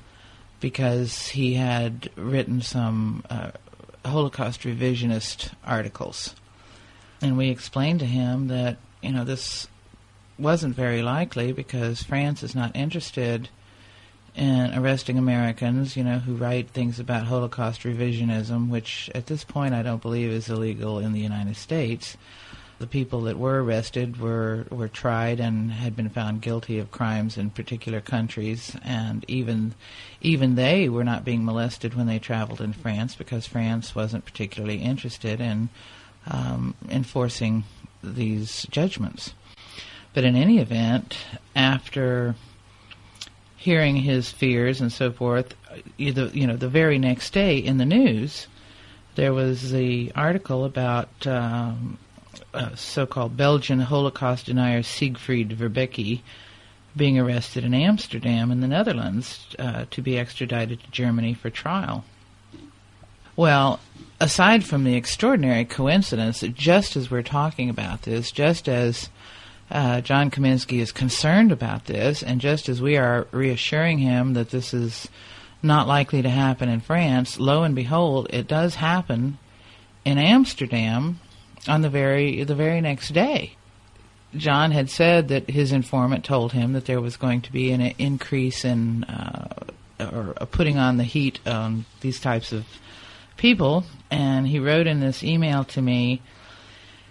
because 0.59 1.29
he 1.29 1.55
had 1.55 2.11
written 2.15 2.61
some 2.61 3.23
uh, 3.29 3.49
Holocaust 4.05 4.61
revisionist 4.61 5.51
articles. 5.65 6.35
And 7.21 7.35
we 7.35 7.49
explained 7.49 7.99
to 8.01 8.05
him 8.05 8.49
that, 8.49 8.77
you 9.01 9.11
know, 9.11 9.23
this 9.23 9.67
wasn't 10.37 10.75
very 10.75 11.01
likely 11.01 11.51
because 11.51 12.03
France 12.03 12.43
is 12.43 12.53
not 12.53 12.75
interested 12.75 13.49
in 14.35 14.73
arresting 14.73 15.17
Americans, 15.17 15.97
you 15.97 16.03
know, 16.03 16.19
who 16.19 16.35
write 16.35 16.69
things 16.69 16.99
about 16.99 17.25
Holocaust 17.25 17.83
revisionism, 17.83 18.69
which 18.69 19.09
at 19.13 19.27
this 19.27 19.43
point 19.43 19.73
I 19.73 19.81
don't 19.81 20.01
believe 20.01 20.29
is 20.29 20.49
illegal 20.49 20.99
in 20.99 21.13
the 21.13 21.19
United 21.19 21.55
States. 21.55 22.17
The 22.79 22.87
people 22.87 23.21
that 23.21 23.37
were 23.37 23.61
arrested 23.61 24.21
were, 24.21 24.65
were 24.69 24.87
tried 24.87 25.41
and 25.41 25.71
had 25.71 25.97
been 25.97 26.07
found 26.07 26.41
guilty 26.41 26.79
of 26.79 26.91
crimes 26.91 27.37
in 27.37 27.49
particular 27.49 27.99
countries, 27.99 28.77
and 28.85 29.25
even 29.27 29.75
even 30.21 30.55
they 30.55 30.87
were 30.87 31.03
not 31.03 31.25
being 31.25 31.43
molested 31.43 31.93
when 31.93 32.07
they 32.07 32.19
traveled 32.19 32.61
in 32.61 32.71
France 32.71 33.15
because 33.15 33.45
France 33.45 33.95
wasn't 33.95 34.23
particularly 34.23 34.77
interested 34.77 35.41
in 35.41 35.67
um, 36.27 36.73
enforcing 36.89 37.65
these 38.01 38.65
judgments. 38.71 39.33
But 40.13 40.23
in 40.23 40.35
any 40.35 40.59
event, 40.59 41.17
after 41.55 42.35
hearing 43.59 43.97
his 43.97 44.31
fears 44.31 44.79
and 44.79 44.91
so 44.91 45.11
forth, 45.11 45.53
you 45.97 46.13
know, 46.13 46.55
the 46.55 46.69
very 46.69 46.97
next 46.97 47.33
day 47.33 47.57
in 47.57 47.77
the 47.77 47.85
news, 47.85 48.47
there 49.15 49.33
was 49.33 49.71
the 49.71 50.13
article 50.15 50.63
about 50.63 51.27
um, 51.27 51.97
so-called 52.75 53.35
Belgian 53.35 53.81
Holocaust 53.81 54.45
denier 54.45 54.81
Siegfried 54.81 55.49
Verbeke 55.49 56.21
being 56.95 57.19
arrested 57.19 57.65
in 57.65 57.73
Amsterdam 57.73 58.49
in 58.49 58.61
the 58.61 58.67
Netherlands 58.67 59.45
uh, 59.59 59.85
to 59.91 60.01
be 60.01 60.17
extradited 60.17 60.81
to 60.81 60.91
Germany 60.91 61.33
for 61.33 61.49
trial. 61.49 62.05
Well, 63.35 63.81
aside 64.21 64.63
from 64.63 64.85
the 64.85 64.95
extraordinary 64.95 65.65
coincidence 65.65 66.39
that 66.39 66.55
just 66.55 66.95
as 66.95 67.11
we're 67.11 67.23
talking 67.23 67.69
about 67.69 68.03
this, 68.03 68.31
just 68.31 68.69
as 68.69 69.09
uh, 69.71 70.01
John 70.01 70.31
Kaminsky 70.31 70.79
is 70.79 70.91
concerned 70.91 71.51
about 71.51 71.85
this, 71.85 72.23
and 72.23 72.41
just 72.41 72.69
as 72.69 72.81
we 72.81 72.97
are 72.97 73.27
reassuring 73.31 73.99
him 73.99 74.33
that 74.33 74.49
this 74.49 74.73
is 74.73 75.07
not 75.61 75.87
likely 75.87 76.21
to 76.21 76.29
happen 76.29 76.69
in 76.69 76.79
France, 76.79 77.39
lo 77.39 77.63
and 77.63 77.75
behold, 77.75 78.27
it 78.31 78.47
does 78.47 78.75
happen 78.75 79.37
in 80.05 80.17
Amsterdam 80.17 81.19
on 81.67 81.81
the 81.81 81.89
very 81.89 82.43
the 82.43 82.55
very 82.55 82.81
next 82.81 83.09
day. 83.09 83.55
John 84.35 84.71
had 84.71 84.89
said 84.89 85.27
that 85.29 85.49
his 85.49 85.71
informant 85.71 86.23
told 86.23 86.53
him 86.53 86.73
that 86.73 86.85
there 86.85 87.01
was 87.01 87.17
going 87.17 87.41
to 87.41 87.51
be 87.51 87.71
an 87.71 87.81
increase 87.81 88.63
in 88.63 89.03
uh, 89.03 89.65
or 89.99 90.33
putting 90.51 90.77
on 90.77 90.97
the 90.97 91.03
heat 91.03 91.39
on 91.45 91.85
these 92.01 92.19
types 92.19 92.51
of 92.51 92.65
people, 93.37 93.83
and 94.09 94.47
he 94.47 94.59
wrote 94.59 94.87
in 94.87 94.99
this 94.99 95.23
email 95.23 95.63
to 95.65 95.81
me 95.81 96.21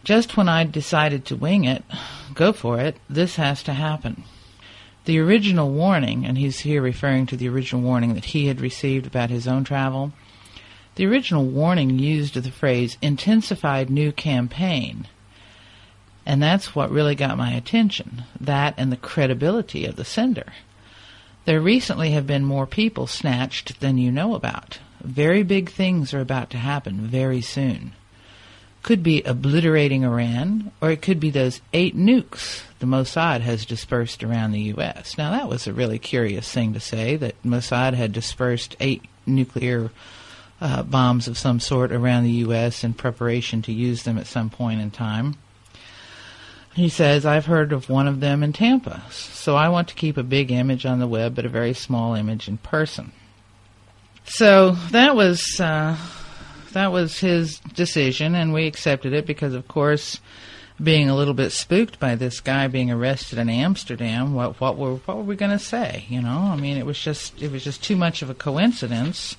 just 0.09 0.39
when 0.39 0.49
I 0.49 0.65
decided 0.65 1.27
to 1.27 1.37
wing 1.37 1.65
it, 1.65 1.85
go 2.33 2.55
for 2.55 2.81
it, 2.81 2.97
this 3.11 3.37
has 3.37 3.63
to 3.65 3.75
happen. 3.75 4.25
The 5.05 5.19
original 5.19 5.71
warning, 5.71 6.25
and 6.25 6.39
he's 6.39 6.61
here 6.61 6.81
referring 6.81 7.27
to 7.27 7.37
the 7.37 7.51
original 7.51 7.83
warning 7.83 8.15
that 8.15 8.25
he 8.25 8.47
had 8.47 8.59
received 8.59 9.07
about 9.07 9.29
his 9.29 9.47
own 9.47 9.65
travel, 9.65 10.15
the 10.95 11.05
original 11.05 11.45
warning 11.45 11.99
used 11.99 12.37
the 12.37 12.51
phrase 12.51 12.97
intensified 13.03 13.91
new 13.91 14.11
campaign. 14.11 15.07
And 16.25 16.43
that's 16.43 16.75
what 16.75 16.91
really 16.91 17.15
got 17.15 17.37
my 17.37 17.53
attention 17.53 18.23
that 18.41 18.73
and 18.79 18.91
the 18.91 18.97
credibility 18.97 19.85
of 19.85 19.97
the 19.97 20.07
sender. 20.07 20.55
There 21.45 21.61
recently 21.61 22.13
have 22.13 22.27
been 22.27 22.47
more 22.47 22.67
people 22.67 23.07
snatched 23.07 23.81
than 23.81 23.99
you 23.99 24.11
know 24.11 24.35
about. 24.35 24.79
Very 25.03 25.43
big 25.43 25.69
things 25.69 26.15
are 26.15 26.23
about 26.23 26.49
to 26.49 26.57
happen 26.57 26.97
very 26.97 27.43
soon 27.43 27.93
could 28.83 29.03
be 29.03 29.23
obliterating 29.23 30.05
Iran, 30.05 30.73
or 30.81 30.91
it 30.91 31.03
could 31.03 31.21
be 31.21 31.31
those 31.31 31.61
eight 31.73 31.97
nukes 31.97 32.63
the 32.79 32.87
Mossad 32.87 33.41
has 33.41 33.67
dispersed 33.67 34.23
around 34.23 34.53
the 34.53 34.61
U.S. 34.61 35.19
Now, 35.19 35.33
that 35.33 35.49
was 35.49 35.67
a 35.67 35.73
really 35.73 35.99
curious 35.99 36.51
thing 36.51 36.75
to 36.75 36.81
say 36.81 37.17
that 37.17 37.41
Mossad 37.43 37.95
had 37.95 38.13
dispersed 38.13 38.77
eight 38.79 39.05
nuclear 39.27 39.91
uh, 40.61 40.83
bombs 40.85 41.29
of 41.29 41.39
some 41.39 41.61
sort 41.61 41.93
around 41.93 42.25
the 42.25 42.31
U.S. 42.31 42.85
in 42.85 42.95
preparation 42.95 43.63
to 43.63 43.73
use 43.73 44.05
them 44.05 44.19
at 44.19 44.27
some 44.27 44.51
point 44.51 44.81
in 44.81 44.91
time. 44.91 45.37
He 46.75 46.89
says, 46.89 47.27
I've 47.27 47.47
heard 47.47 47.73
of 47.73 47.89
one 47.89 48.07
of 48.07 48.21
them 48.21 48.45
in 48.45 48.53
Tampa, 48.53 49.03
so 49.11 49.57
I 49.57 49.69
want 49.69 49.89
to 49.89 49.95
keep 49.97 50.17
a 50.17 50.23
big 50.23 50.53
image 50.53 50.87
on 50.87 51.01
the 51.01 51.09
web 51.09 51.35
but 51.35 51.45
a 51.45 51.49
very 51.49 51.75
small 51.75 52.15
image 52.15 52.47
in 52.47 52.59
person. 52.59 53.11
So 54.25 54.73
that 54.93 55.17
was 55.17 55.59
uh, 55.59 55.97
that 56.73 56.93
was 56.93 57.19
his 57.19 57.61
decision, 57.61 58.35
and 58.35 58.53
we 58.53 58.67
accepted 58.67 59.13
it 59.13 59.27
because, 59.27 59.55
of 59.55 59.69
course, 59.69 60.21
being 60.83 61.11
a 61.11 61.17
little 61.17 61.35
bit 61.35 61.51
spooked 61.51 61.99
by 61.99 62.15
this 62.15 62.41
guy 62.41 62.69
being 62.69 62.91
arrested 62.91 63.39
in 63.39 63.49
Amsterdam, 63.49 64.35
what 64.35 64.61
what 64.61 64.77
were 64.77 64.95
what 64.95 65.17
were 65.17 65.23
we 65.23 65.37
going 65.37 65.51
to 65.51 65.59
say? 65.59 66.05
You 66.09 66.23
know, 66.23 66.29
I 66.53 66.57
mean, 66.57 66.77
it 66.77 66.87
was 66.87 66.99
just 66.99 67.41
it 67.43 67.51
was 67.51 67.65
just 67.65 67.83
too 67.83 67.97
much 67.97 68.23
of 68.23 68.31
a 68.31 68.35
coincidence, 68.35 69.37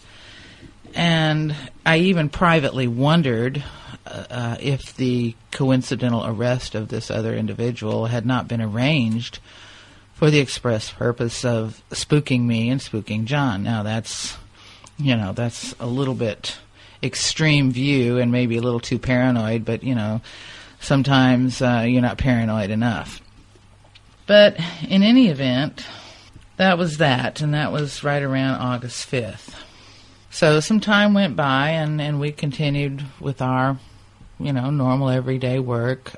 and 0.93 1.55
I 1.86 1.98
even 1.98 2.29
privately 2.29 2.88
wondered 2.88 3.63
uh, 4.05 4.25
uh 4.29 4.57
if 4.59 4.95
the 4.95 5.36
coincidental 5.51 6.25
arrest 6.25 6.75
of 6.75 6.89
this 6.89 7.09
other 7.09 7.36
individual 7.36 8.07
had 8.07 8.25
not 8.25 8.48
been 8.48 8.62
arranged 8.62 9.39
for 10.13 10.29
the 10.29 10.39
express 10.39 10.91
purpose 10.91 11.45
of 11.45 11.81
spooking 11.91 12.41
me 12.41 12.69
and 12.69 12.81
spooking 12.81 13.24
John. 13.24 13.63
Now 13.63 13.83
that's 13.83 14.38
you 14.98 15.15
know 15.15 15.31
that's 15.31 15.74
a 15.79 15.88
little 15.88 16.15
bit 16.15 16.57
extreme 17.01 17.71
view 17.71 18.17
and 18.17 18.31
maybe 18.31 18.57
a 18.57 18.61
little 18.61 18.79
too 18.79 18.99
paranoid, 18.99 19.65
but 19.65 19.83
you 19.83 19.95
know, 19.95 20.21
sometimes 20.79 21.61
uh, 21.61 21.85
you're 21.87 22.01
not 22.01 22.17
paranoid 22.17 22.69
enough. 22.69 23.21
But 24.27 24.59
in 24.87 25.01
any 25.01 25.29
event, 25.29 25.85
that 26.57 26.77
was 26.77 26.97
that, 26.97 27.41
and 27.41 27.53
that 27.53 27.71
was 27.71 28.03
right 28.03 28.21
around 28.21 28.59
August 28.59 29.09
5th. 29.09 29.55
So 30.29 30.59
some 30.59 30.79
time 30.79 31.13
went 31.13 31.35
by, 31.35 31.69
and, 31.69 31.99
and 31.99 32.19
we 32.19 32.31
continued 32.31 33.03
with 33.19 33.41
our, 33.41 33.79
you 34.39 34.53
know, 34.53 34.69
normal 34.69 35.09
everyday 35.09 35.59
work. 35.59 36.13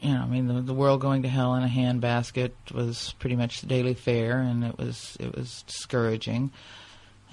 You 0.00 0.12
know, 0.12 0.20
I 0.20 0.26
mean, 0.26 0.48
the, 0.48 0.60
the 0.60 0.74
world 0.74 1.00
going 1.00 1.22
to 1.22 1.28
hell 1.28 1.54
in 1.54 1.62
a 1.62 1.68
handbasket 1.68 2.50
was 2.74 3.14
pretty 3.18 3.36
much 3.36 3.62
the 3.62 3.66
daily 3.66 3.94
fare, 3.94 4.38
and 4.40 4.62
it 4.62 4.76
was 4.76 5.16
it 5.18 5.34
was 5.34 5.62
discouraging. 5.62 6.50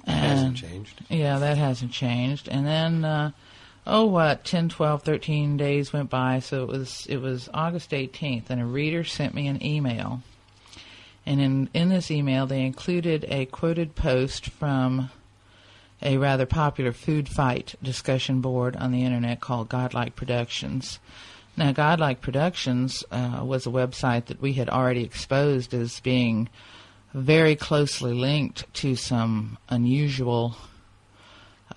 And, 0.06 0.16
hasn't 0.16 0.58
changed. 0.58 1.02
Yeah, 1.10 1.40
that 1.40 1.58
hasn't 1.58 1.92
changed. 1.92 2.48
And 2.50 2.66
then, 2.66 3.06
uh, 3.06 3.32
oh, 3.88 4.06
what, 4.06 4.44
10, 4.44 4.70
12, 4.70 5.04
13 5.04 5.58
days 5.58 5.94
went 5.94 6.10
by. 6.10 6.40
So 6.40 6.64
it 6.64 6.70
was 6.70 7.06
it 7.08 7.18
was 7.18 7.50
August 7.54 7.92
18th, 7.92 8.50
and 8.50 8.62
a 8.62 8.66
reader 8.66 9.04
sent 9.04 9.34
me 9.34 9.48
an 9.48 9.64
email. 9.66 10.22
And 11.26 11.40
in, 11.40 11.70
in 11.74 11.90
this 11.90 12.12
email, 12.12 12.46
they 12.46 12.66
included 12.66 13.26
a 13.30 13.46
quoted 13.46 13.96
post 13.96 14.50
from 14.50 15.10
a 16.02 16.18
rather 16.18 16.46
popular 16.46 16.92
food 16.92 17.30
fight 17.30 17.76
discussion 17.82 18.42
board 18.42 18.76
on 18.76 18.92
the 18.92 19.06
internet 19.06 19.40
called 19.40 19.70
Godlike 19.70 20.18
Productions. 20.18 21.00
Now, 21.56 21.72
Godlike 21.72 22.20
Productions 22.20 23.04
uh, 23.12 23.42
was 23.44 23.66
a 23.66 23.70
website 23.70 24.26
that 24.26 24.42
we 24.42 24.54
had 24.54 24.70
already 24.70 25.04
exposed 25.04 25.74
as 25.74 26.00
being 26.02 26.50
very 27.14 27.56
closely 27.56 28.14
linked 28.14 28.72
to 28.74 28.96
some 28.96 29.58
unusual 29.70 30.56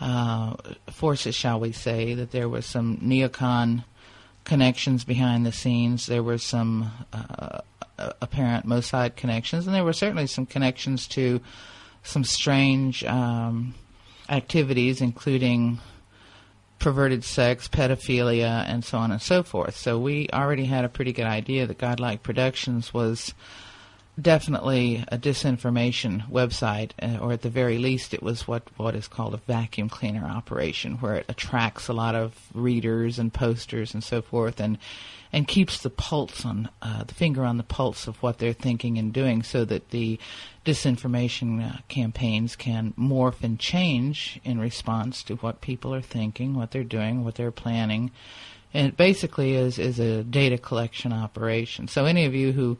uh, 0.00 0.56
forces, 0.90 1.34
shall 1.34 1.60
we 1.60 1.72
say, 1.72 2.14
that 2.14 2.30
there 2.30 2.48
was 2.48 2.66
some 2.66 2.98
neocon 2.98 3.84
connections 4.44 5.04
behind 5.04 5.44
the 5.44 5.52
scenes. 5.52 6.06
There 6.06 6.22
were 6.22 6.38
some 6.38 6.90
uh, 7.12 7.60
apparent 8.20 8.66
Mossad 8.66 9.16
connections, 9.16 9.66
and 9.66 9.74
there 9.74 9.84
were 9.84 9.92
certainly 9.92 10.26
some 10.26 10.46
connections 10.46 11.06
to 11.08 11.40
some 12.02 12.24
strange 12.24 13.04
um, 13.04 13.74
activities, 14.28 15.00
including 15.00 15.80
perverted 16.78 17.24
sex, 17.24 17.68
pedophilia, 17.68 18.64
and 18.66 18.84
so 18.84 18.98
on 18.98 19.10
and 19.10 19.20
so 19.20 19.42
forth. 19.42 19.76
So 19.76 19.98
we 19.98 20.28
already 20.32 20.66
had 20.66 20.84
a 20.84 20.88
pretty 20.88 21.12
good 21.12 21.26
idea 21.26 21.66
that 21.66 21.78
Godlike 21.78 22.22
Productions 22.22 22.92
was 22.92 23.34
definitely 24.20 25.04
a 25.08 25.18
disinformation 25.18 26.28
website, 26.30 26.92
uh, 27.02 27.18
or 27.18 27.32
at 27.32 27.42
the 27.42 27.50
very 27.50 27.78
least, 27.78 28.14
it 28.14 28.22
was 28.22 28.48
what 28.48 28.62
what 28.76 28.94
is 28.94 29.08
called 29.08 29.34
a 29.34 29.38
vacuum 29.38 29.88
cleaner 29.88 30.24
operation, 30.24 30.94
where 30.94 31.16
it 31.16 31.26
attracts 31.28 31.88
a 31.88 31.92
lot 31.92 32.14
of 32.14 32.34
readers 32.54 33.18
and 33.18 33.32
posters 33.32 33.92
and 33.92 34.02
so 34.02 34.22
forth, 34.22 34.60
and 34.60 34.78
and 35.32 35.46
keeps 35.46 35.82
the 35.82 35.90
pulse 35.90 36.44
on 36.46 36.68
uh, 36.80 37.04
the 37.04 37.14
finger 37.14 37.44
on 37.44 37.58
the 37.58 37.62
pulse 37.62 38.06
of 38.06 38.22
what 38.22 38.38
they're 38.38 38.52
thinking 38.52 38.96
and 38.96 39.12
doing, 39.12 39.42
so 39.42 39.64
that 39.64 39.90
the 39.90 40.18
disinformation 40.64 41.62
uh, 41.62 41.78
campaigns 41.88 42.56
can 42.56 42.94
morph 42.98 43.42
and 43.42 43.60
change 43.60 44.40
in 44.44 44.58
response 44.58 45.22
to 45.22 45.34
what 45.36 45.60
people 45.60 45.94
are 45.94 46.00
thinking, 46.02 46.54
what 46.54 46.70
they're 46.70 46.84
doing, 46.84 47.22
what 47.22 47.34
they're 47.34 47.50
planning. 47.50 48.10
And 48.74 48.88
it 48.88 48.96
basically 48.96 49.54
is, 49.54 49.78
is 49.78 49.98
a 49.98 50.24
data 50.24 50.58
collection 50.58 51.12
operation. 51.12 51.88
So 51.88 52.04
any 52.04 52.26
of 52.26 52.34
you 52.34 52.52
who 52.52 52.76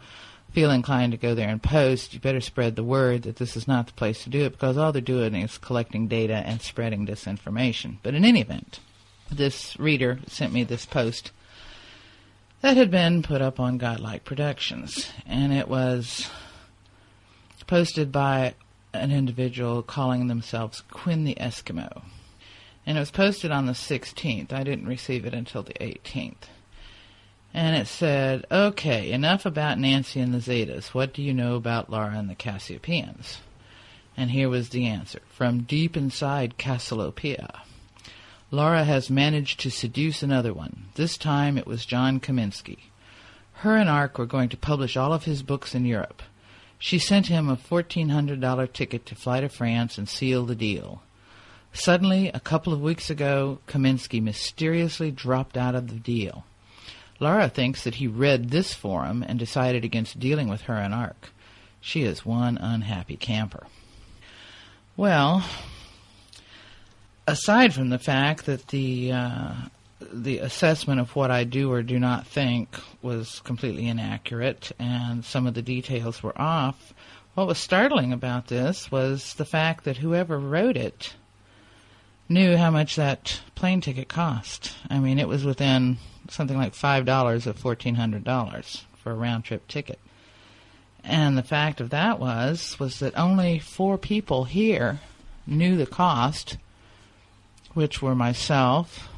feel 0.56 0.70
inclined 0.70 1.12
to 1.12 1.18
go 1.18 1.34
there 1.34 1.50
and 1.50 1.62
post, 1.62 2.14
you 2.14 2.18
better 2.18 2.40
spread 2.40 2.76
the 2.76 2.82
word 2.82 3.25
that 3.25 3.36
this 3.36 3.58
is 3.58 3.68
not 3.68 3.86
the 3.86 3.92
place 3.92 4.25
to 4.25 4.30
do 4.30 4.46
it 4.46 4.52
because 4.52 4.78
all 4.78 4.90
they're 4.90 5.02
doing 5.02 5.34
is 5.34 5.58
collecting 5.58 6.08
data 6.08 6.32
and 6.32 6.62
spreading 6.62 7.06
disinformation. 7.06 7.98
But 8.02 8.14
in 8.14 8.25
any 8.25 8.40
event, 8.40 8.80
this 9.30 9.78
reader 9.78 10.18
sent 10.26 10.54
me 10.54 10.64
this 10.64 10.86
post 10.86 11.30
that 12.62 12.75
had 12.75 12.90
been 12.90 13.22
put 13.22 13.42
up 13.42 13.60
on 13.60 13.76
Godlike 13.76 14.25
Productions, 14.25 15.10
and 15.26 15.52
it 15.52 15.68
was 15.68 16.30
posted 17.66 18.10
by 18.10 18.54
an 18.94 19.12
individual 19.12 19.82
calling 19.82 20.28
themselves 20.28 20.82
Quinn 20.90 21.25
the 21.25 21.34
Eskimo. 21.34 22.02
And 22.86 22.96
it 22.96 23.00
was 23.00 23.10
posted 23.10 23.50
on 23.50 23.66
the 23.66 23.72
16th. 23.72 24.54
I 24.54 24.64
didn't 24.64 24.86
receive 24.86 25.26
it 25.26 25.34
until 25.34 25.62
the 25.62 25.75
18th. 25.75 26.48
And 27.56 27.75
it 27.75 27.86
said, 27.86 28.44
okay, 28.52 29.10
enough 29.10 29.46
about 29.46 29.78
Nancy 29.78 30.20
and 30.20 30.34
the 30.34 30.40
Zetas. 30.40 30.88
What 30.88 31.14
do 31.14 31.22
you 31.22 31.32
know 31.32 31.54
about 31.54 31.88
Laura 31.88 32.12
and 32.14 32.28
the 32.28 32.34
Cassiopeians? 32.34 33.38
And 34.14 34.30
here 34.30 34.50
was 34.50 34.68
the 34.68 34.84
answer 34.84 35.22
from 35.30 35.62
deep 35.62 35.96
inside 35.96 36.58
Cassiopeia. 36.58 37.62
Laura 38.50 38.84
has 38.84 39.08
managed 39.08 39.58
to 39.60 39.70
seduce 39.70 40.22
another 40.22 40.52
one. 40.52 40.88
This 40.96 41.16
time 41.16 41.56
it 41.56 41.66
was 41.66 41.86
John 41.86 42.20
Kaminsky. 42.20 42.90
Her 43.54 43.75
and 43.75 43.88
Ark 43.88 44.18
were 44.18 44.26
going 44.26 44.50
to 44.50 44.58
publish 44.58 44.94
all 44.94 45.14
of 45.14 45.25
his 45.25 45.42
books 45.42 45.75
in 45.75 45.86
Europe. 45.86 46.22
She 46.78 46.98
sent 46.98 47.28
him 47.28 47.48
a 47.48 47.56
$1,400 47.56 48.72
ticket 48.75 49.06
to 49.06 49.14
fly 49.14 49.40
to 49.40 49.48
France 49.48 49.96
and 49.96 50.06
seal 50.06 50.44
the 50.44 50.54
deal. 50.54 51.00
Suddenly, 51.72 52.28
a 52.34 52.40
couple 52.40 52.75
of 52.75 52.82
weeks 52.82 53.08
ago, 53.08 53.60
Kaminsky 53.66 54.22
mysteriously 54.22 55.10
dropped 55.10 55.56
out 55.56 55.75
of 55.75 55.88
the 55.88 55.94
deal. 55.94 56.44
Laura 57.18 57.49
thinks 57.49 57.85
that 57.85 57.96
he 57.96 58.06
read 58.06 58.50
this 58.50 58.75
forum 58.75 59.25
and 59.26 59.38
decided 59.38 59.85
against 59.85 60.18
dealing 60.18 60.49
with 60.49 60.62
her 60.62 60.75
and 60.75 60.92
Ark. 60.92 61.30
She 61.80 62.02
is 62.02 62.26
one 62.26 62.58
unhappy 62.58 63.16
camper. 63.16 63.66
Well, 64.96 65.44
aside 67.26 67.75
from 67.75 67.90
the 67.90 67.99
fact 67.99 68.46
that 68.46 68.68
the 68.68 69.12
uh, 69.12 69.52
the 70.12 70.38
assessment 70.38 71.00
of 71.00 71.16
what 71.16 71.30
I 71.30 71.44
do 71.44 71.73
or 71.73 71.82
do 71.82 71.99
not 71.99 72.26
think 72.26 72.76
was 73.02 73.40
completely 73.40 73.88
inaccurate 73.88 74.73
and 74.78 75.25
some 75.25 75.46
of 75.46 75.54
the 75.54 75.62
details 75.62 76.23
were 76.23 76.38
off, 76.40 76.92
what 77.35 77.46
was 77.46 77.58
startling 77.58 78.12
about 78.12 78.49
this 78.49 78.90
was 78.90 79.35
the 79.35 79.44
fact 79.44 79.85
that 79.85 79.99
whoever 79.99 80.38
wrote 80.38 80.76
it 80.76 81.14
knew 82.28 82.56
how 82.56 82.70
much 82.70 82.96
that 82.96 83.40
plane 83.54 83.80
ticket 83.80 84.08
cost. 84.08 84.73
I 84.90 84.99
mean, 84.99 85.18
it 85.18 85.28
was 85.28 85.44
within 85.44 85.99
something 86.30 86.56
like 86.56 86.75
five 86.75 87.04
dollars 87.04 87.47
of 87.47 87.59
fourteen 87.59 87.95
hundred 87.95 88.25
dollars 88.25 88.85
for 88.97 89.12
a 89.12 89.16
round 89.16 89.45
trip 89.45 89.66
ticket. 89.68 89.99
And 91.04 91.38
the 91.38 91.42
fact 91.42 91.80
of 91.80 91.90
that 91.90 92.18
was 92.18 92.78
was 92.78 92.99
that 92.99 93.16
only 93.16 93.59
four 93.59 93.97
people 93.97 94.45
here 94.45 95.00
knew 95.47 95.76
the 95.76 95.87
cost, 95.87 96.56
which 97.75 98.02
were 98.02 98.14
myself, 98.14 99.09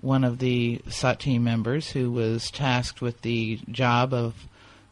one 0.00 0.24
of 0.24 0.38
the 0.38 0.80
SOT 0.88 1.20
team 1.20 1.44
members 1.44 1.90
who 1.90 2.10
was 2.10 2.50
tasked 2.50 3.02
with 3.02 3.20
the 3.20 3.60
job 3.70 4.14
of 4.14 4.34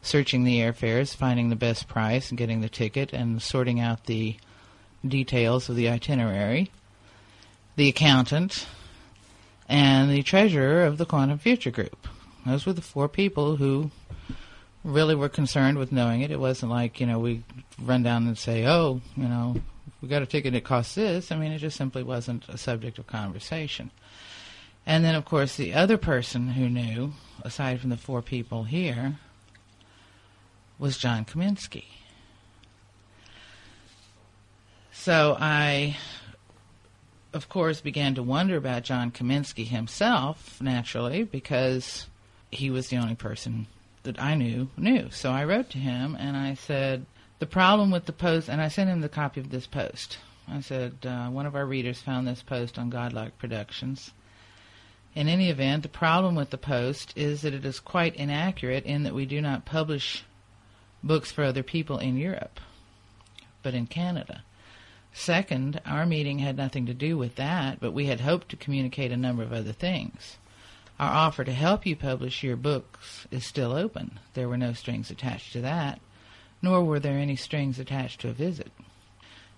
searching 0.01 0.43
the 0.43 0.59
airfares, 0.59 1.15
finding 1.15 1.49
the 1.49 1.55
best 1.55 1.87
price, 1.87 2.29
and 2.29 2.37
getting 2.37 2.61
the 2.61 2.69
ticket, 2.69 3.11
and 3.11 3.41
sorting 3.41 3.79
out 3.79 4.05
the 4.05 4.35
details 5.05 5.69
of 5.69 5.75
the 5.75 5.89
itinerary, 5.89 6.69
the 7.75 7.89
accountant, 7.89 8.67
and 9.69 10.09
the 10.09 10.23
treasurer 10.23 10.83
of 10.83 10.97
the 10.97 11.05
Quantum 11.05 11.37
Future 11.37 11.71
Group. 11.71 12.07
Those 12.45 12.65
were 12.65 12.73
the 12.73 12.81
four 12.81 13.07
people 13.07 13.57
who 13.57 13.91
really 14.83 15.13
were 15.15 15.29
concerned 15.29 15.77
with 15.77 15.91
knowing 15.91 16.21
it. 16.21 16.31
It 16.31 16.39
wasn't 16.39 16.71
like, 16.71 16.99
you 16.99 17.05
know, 17.05 17.19
we 17.19 17.43
run 17.81 18.01
down 18.01 18.27
and 18.27 18.37
say, 18.37 18.65
oh, 18.65 19.01
you 19.15 19.27
know, 19.27 19.55
we 20.01 20.07
got 20.07 20.23
a 20.23 20.25
ticket, 20.25 20.55
it 20.55 20.63
costs 20.63 20.95
this. 20.95 21.31
I 21.31 21.37
mean, 21.37 21.51
it 21.51 21.59
just 21.59 21.77
simply 21.77 22.01
wasn't 22.01 22.49
a 22.49 22.57
subject 22.57 22.97
of 22.97 23.07
conversation. 23.07 23.91
And 24.85 25.05
then, 25.05 25.13
of 25.13 25.25
course, 25.25 25.55
the 25.55 25.73
other 25.73 25.97
person 25.97 26.49
who 26.49 26.67
knew, 26.67 27.13
aside 27.43 27.79
from 27.79 27.91
the 27.91 27.97
four 27.97 28.21
people 28.21 28.63
here, 28.63 29.17
was 30.79 30.97
John 30.97 31.25
Kaminsky. 31.25 31.85
So 34.93 35.37
I, 35.39 35.97
of 37.33 37.49
course, 37.49 37.81
began 37.81 38.15
to 38.15 38.23
wonder 38.23 38.57
about 38.57 38.83
John 38.83 39.11
Kaminsky 39.11 39.67
himself, 39.67 40.61
naturally, 40.61 41.23
because 41.23 42.07
he 42.51 42.69
was 42.69 42.87
the 42.87 42.97
only 42.97 43.15
person 43.15 43.67
that 44.03 44.19
I 44.21 44.35
knew 44.35 44.69
knew. 44.77 45.09
So 45.11 45.31
I 45.31 45.43
wrote 45.43 45.69
to 45.71 45.77
him 45.77 46.15
and 46.19 46.35
I 46.35 46.53
said, 46.55 47.05
the 47.39 47.45
problem 47.45 47.91
with 47.91 48.05
the 48.05 48.13
post, 48.13 48.49
and 48.49 48.61
I 48.61 48.67
sent 48.67 48.89
him 48.89 49.01
the 49.01 49.09
copy 49.09 49.39
of 49.39 49.49
this 49.49 49.65
post. 49.65 50.17
I 50.47 50.61
said, 50.61 50.97
uh, 51.05 51.27
one 51.27 51.45
of 51.45 51.55
our 51.55 51.65
readers 51.65 52.01
found 52.01 52.27
this 52.27 52.41
post 52.41 52.77
on 52.77 52.89
Godlike 52.89 53.37
Productions. 53.37 54.11
In 55.15 55.27
any 55.27 55.49
event, 55.49 55.83
the 55.83 55.89
problem 55.89 56.35
with 56.35 56.49
the 56.49 56.57
post 56.57 57.13
is 57.15 57.41
that 57.41 57.53
it 57.53 57.65
is 57.65 57.79
quite 57.79 58.15
inaccurate 58.15 58.85
in 58.85 59.03
that 59.03 59.13
we 59.13 59.25
do 59.25 59.41
not 59.41 59.65
publish 59.65 60.23
books 61.01 61.31
for 61.31 61.43
other 61.43 61.63
people 61.63 61.97
in 61.97 62.17
Europe, 62.17 62.59
but 63.63 63.73
in 63.73 63.87
Canada. 63.87 64.43
Second, 65.13 65.81
our 65.85 66.05
meeting 66.05 66.39
had 66.39 66.55
nothing 66.55 66.85
to 66.85 66.93
do 66.93 67.17
with 67.17 67.35
that, 67.35 67.79
but 67.79 67.91
we 67.91 68.05
had 68.05 68.21
hoped 68.21 68.49
to 68.49 68.55
communicate 68.55 69.11
a 69.11 69.17
number 69.17 69.43
of 69.43 69.51
other 69.51 69.73
things. 69.73 70.37
Our 70.99 71.11
offer 71.11 71.43
to 71.43 71.53
help 71.53 71.85
you 71.85 71.95
publish 71.95 72.43
your 72.43 72.57
books 72.57 73.25
is 73.31 73.45
still 73.45 73.71
open. 73.71 74.19
There 74.33 74.49
were 74.49 74.57
no 74.57 74.73
strings 74.73 75.09
attached 75.09 75.53
to 75.53 75.61
that, 75.61 75.99
nor 76.61 76.83
were 76.83 76.99
there 76.99 77.17
any 77.17 77.35
strings 77.35 77.79
attached 77.79 78.21
to 78.21 78.29
a 78.29 78.33
visit. 78.33 78.71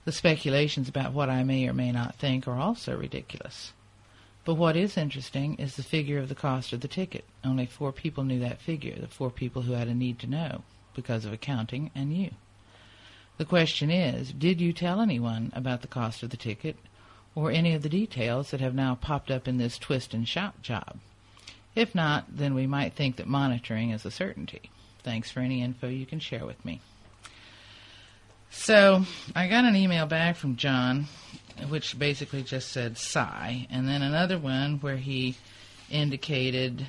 The 0.06 0.12
speculations 0.12 0.90
about 0.90 1.14
what 1.14 1.30
I 1.30 1.44
may 1.44 1.68
or 1.68 1.74
may 1.74 1.92
not 1.92 2.16
think 2.16 2.48
are 2.48 2.60
also 2.60 2.98
ridiculous. 2.98 3.74
But 4.46 4.56
what 4.56 4.76
is 4.76 4.98
interesting 4.98 5.56
is 5.56 5.76
the 5.76 5.84
figure 5.84 6.18
of 6.18 6.30
the 6.30 6.36
cost 6.36 6.74
of 6.74 6.82
the 6.82 6.88
ticket. 6.88 7.26
Only 7.44 7.68
four 7.68 7.92
people 7.92 8.24
knew 8.24 8.40
that 8.40 8.62
figure, 8.62 8.98
the 9.00 9.08
four 9.08 9.30
people 9.30 9.64
who 9.64 9.74
had 9.74 9.88
a 9.88 9.94
need 9.94 10.18
to 10.20 10.28
know, 10.28 10.64
because 10.96 11.26
of 11.26 11.34
accounting 11.34 11.92
and 11.94 12.16
you. 12.16 12.32
The 13.38 13.46
question 13.46 13.90
is, 13.90 14.32
did 14.32 14.62
you 14.62 14.74
tell 14.74 15.02
anyone 15.02 15.52
about 15.56 15.82
the 15.82 15.88
cost 15.88 16.22
of 16.22 16.30
the 16.30 16.38
ticket, 16.38 16.78
or 17.34 17.50
any 17.50 17.74
of 17.74 17.82
the 17.82 17.90
details 17.90 18.52
that 18.52 18.62
have 18.62 18.76
now 18.76 18.96
popped 18.96 19.32
up 19.32 19.48
in 19.48 19.58
this 19.58 19.78
twist 19.78 20.14
and 20.14 20.28
shout 20.28 20.62
job? 20.62 21.00
If 21.76 21.96
not, 21.96 22.26
then 22.30 22.54
we 22.54 22.68
might 22.68 22.94
think 22.94 23.16
that 23.16 23.28
monitoring 23.28 23.92
is 23.92 24.06
a 24.06 24.12
certainty. 24.12 24.70
Thanks 25.04 25.32
for 25.32 25.40
any 25.40 25.62
info 25.62 25.88
you 25.88 26.06
can 26.06 26.20
share 26.20 26.46
with 26.46 26.64
me. 26.64 26.82
So 28.52 29.06
I 29.34 29.48
got 29.48 29.64
an 29.64 29.78
email 29.78 30.06
back 30.06 30.36
from 30.36 30.58
John, 30.58 31.06
which 31.70 31.98
basically 31.98 32.44
just 32.44 32.70
said 32.70 32.98
sigh, 32.98 33.66
and 33.72 33.88
then 33.88 34.02
another 34.02 34.38
one 34.38 34.80
where 34.80 34.98
he 34.98 35.38
indicated 35.90 36.86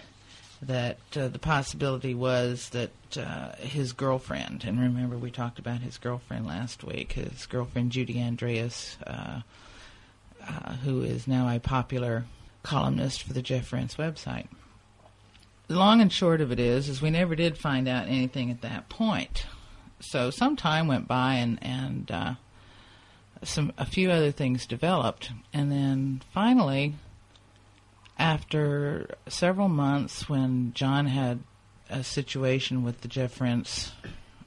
that 0.63 0.99
uh, 1.17 1.29
the 1.29 1.39
possibility 1.39 2.15
was 2.15 2.69
that 2.71 2.91
uh, 3.17 3.53
his 3.57 3.93
girlfriend, 3.93 4.65
and 4.65 4.81
remember 4.81 5.19
we 5.19 5.31
talked 5.31 5.59
about 5.59 5.81
his 5.81 5.99
girlfriend 5.99 6.47
last 6.47 6.85
week, 6.85 7.13
his 7.13 7.47
girlfriend 7.47 7.93
Judy 7.93 8.21
Andreas, 8.21 8.97
uh, 9.07 9.41
uh 10.47 10.73
who 10.85 11.03
is 11.03 11.29
now 11.29 11.49
a 11.49 11.61
popular 11.61 12.25
columnist 12.63 13.23
for 13.23 13.33
the 13.33 13.43
Jeff 13.43 13.73
Rense 13.73 13.97
website 13.97 14.47
the 15.73 15.79
long 15.79 16.01
and 16.01 16.13
short 16.13 16.41
of 16.41 16.53
it 16.53 16.61
is, 16.61 16.89
is 16.89 17.03
we 17.03 17.11
never 17.11 17.35
did 17.35 17.59
find 17.59 17.89
out 17.89 18.07
anything 18.07 18.51
at 18.51 18.61
that 18.61 18.89
point. 18.89 19.47
So 20.01 20.31
some 20.31 20.57
time 20.57 20.87
went 20.87 21.09
by, 21.09 21.35
and 21.35 21.59
and 21.63 22.11
uh, 22.11 22.35
some 23.43 23.73
a 23.79 23.87
few 23.87 24.11
other 24.11 24.31
things 24.31 24.67
developed, 24.67 25.31
and 25.53 25.71
then 25.71 26.23
finally, 26.33 26.95
after 28.23 29.17
several 29.29 29.69
months, 29.69 30.29
when 30.29 30.73
John 30.75 31.07
had 31.07 31.41
a 31.91 32.03
situation 32.05 32.85
with 32.85 33.03
the 33.03 33.09
Jeff 33.09 33.41
Rense 33.41 33.93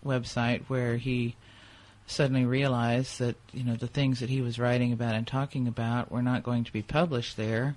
website 0.03 0.63
where 0.67 0.97
he 0.97 1.35
suddenly 2.07 2.45
realized 2.45 3.19
that 3.19 3.35
you 3.51 3.63
know 3.63 3.75
the 3.75 3.87
things 3.87 4.19
that 4.19 4.29
he 4.29 4.41
was 4.41 4.59
writing 4.59 4.93
about 4.93 5.15
and 5.15 5.25
talking 5.25 5.67
about 5.67 6.11
were 6.11 6.21
not 6.21 6.43
going 6.43 6.63
to 6.63 6.71
be 6.71 6.81
published 6.81 7.35
there 7.35 7.75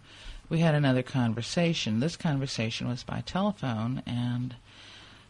we 0.48 0.61
had 0.61 0.74
another 0.74 1.02
conversation. 1.02 2.00
This 2.00 2.16
conversation 2.16 2.88
was 2.88 3.02
by 3.02 3.20
telephone, 3.20 4.02
and 4.06 4.54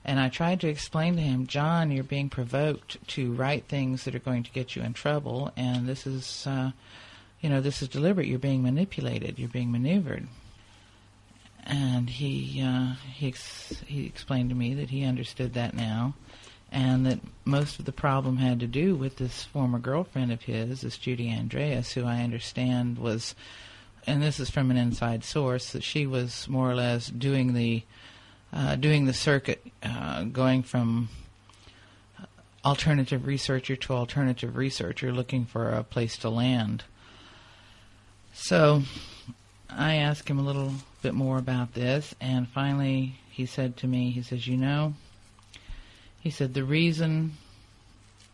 and 0.04 0.20
I 0.20 0.28
tried 0.28 0.60
to 0.60 0.68
explain 0.68 1.16
to 1.16 1.22
him, 1.22 1.46
John, 1.46 1.90
you're 1.90 2.04
being 2.04 2.30
provoked 2.30 3.04
to 3.08 3.32
write 3.32 3.64
things 3.64 4.04
that 4.04 4.14
are 4.14 4.20
going 4.20 4.44
to 4.44 4.52
get 4.52 4.76
you 4.76 4.82
in 4.82 4.92
trouble, 4.92 5.52
and 5.56 5.86
this 5.86 6.06
is, 6.06 6.46
uh, 6.46 6.70
you 7.40 7.50
know, 7.50 7.60
this 7.60 7.82
is 7.82 7.88
deliberate. 7.88 8.28
You're 8.28 8.38
being 8.38 8.62
manipulated. 8.62 9.38
You're 9.38 9.48
being 9.48 9.72
maneuvered. 9.72 10.28
And 11.68 12.08
he 12.08 12.62
uh, 12.62 12.94
he 13.12 13.28
ex- 13.28 13.82
he 13.86 14.06
explained 14.06 14.48
to 14.48 14.56
me 14.56 14.74
that 14.74 14.88
he 14.88 15.04
understood 15.04 15.52
that 15.52 15.74
now, 15.74 16.14
and 16.72 17.04
that 17.04 17.20
most 17.44 17.78
of 17.78 17.84
the 17.84 17.92
problem 17.92 18.38
had 18.38 18.58
to 18.60 18.66
do 18.66 18.96
with 18.96 19.16
this 19.16 19.44
former 19.44 19.78
girlfriend 19.78 20.32
of 20.32 20.42
his, 20.42 20.80
this 20.80 20.96
Judy 20.96 21.30
Andreas, 21.30 21.92
who 21.92 22.06
I 22.06 22.22
understand 22.22 22.98
was 22.98 23.34
and 24.08 24.22
this 24.22 24.40
is 24.40 24.48
from 24.48 24.70
an 24.70 24.78
inside 24.78 25.22
source, 25.22 25.72
that 25.72 25.84
she 25.84 26.06
was 26.06 26.48
more 26.48 26.70
or 26.70 26.74
less 26.74 27.08
doing 27.08 27.52
the 27.52 27.82
uh, 28.50 28.74
doing 28.76 29.04
the 29.04 29.12
circuit, 29.12 29.62
uh, 29.82 30.22
going 30.24 30.62
from 30.62 31.10
alternative 32.64 33.26
researcher 33.26 33.76
to 33.76 33.92
alternative 33.92 34.56
researcher, 34.56 35.12
looking 35.12 35.44
for 35.44 35.68
a 35.68 35.84
place 35.84 36.16
to 36.16 36.30
land. 36.30 36.84
So 38.32 38.84
I 39.68 39.96
asked 39.96 40.30
him 40.30 40.38
a 40.38 40.42
little 40.42 40.72
bit 41.02 41.14
more 41.14 41.38
about 41.38 41.74
this, 41.74 42.14
and 42.20 42.48
finally 42.48 43.18
he 43.30 43.46
said 43.46 43.76
to 43.78 43.86
me, 43.86 44.10
he 44.10 44.22
says, 44.22 44.46
"You 44.46 44.56
know," 44.56 44.94
he 46.20 46.30
said, 46.30 46.54
"the 46.54 46.64
reason 46.64 47.36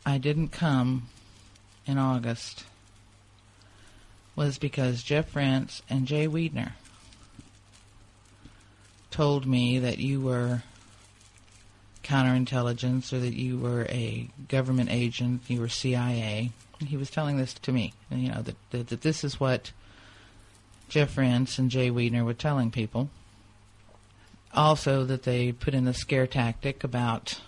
I 0.07 0.19
didn't 0.19 0.49
come 0.49 1.09
in 1.87 1.99
August 1.99 2.65
was 4.37 4.59
because 4.59 5.03
Jeff 5.03 5.35
Rense 5.35 5.83
and 5.89 6.07
Jay 6.07 6.27
Weidner 6.27 6.73
told 9.11 9.47
me 9.47 9.79
that 9.79 9.99
you 9.99 10.21
were 10.21 10.63
counterintelligence 12.03 13.13
or 13.13 13.21
that 13.21 13.35
you 13.35 13.59
were 13.59 13.87
a 13.89 14.29
government 14.49 14.91
agent, 14.91 15.43
you 15.49 15.61
were 15.61 15.69
CIA. 15.69 16.51
He 16.85 16.97
was 16.97 17.11
telling 17.11 17.37
this 17.37 17.55
to 17.55 17.73
me, 17.73 17.95
and 18.11 18.23
you 18.23 18.29
know 18.31 18.43
that, 18.43 18.57
that 18.71 18.89
that 18.89 19.03
this 19.03 19.25
is 19.25 19.39
what 19.39 19.73
Jeff 20.89 21.17
Rense 21.17 21.59
and 21.59 21.71
Jay 21.71 21.91
Weidner 21.91 22.25
were 22.25 22.35
telling 22.35 22.71
people. 22.71 23.11
Also, 24.53 25.05
that 25.05 25.25
they 25.25 25.51
put 25.51 25.75
in 25.75 25.85
the 25.85 25.95
scare 25.95 26.27
tactic 26.27 26.85
about 26.85 27.41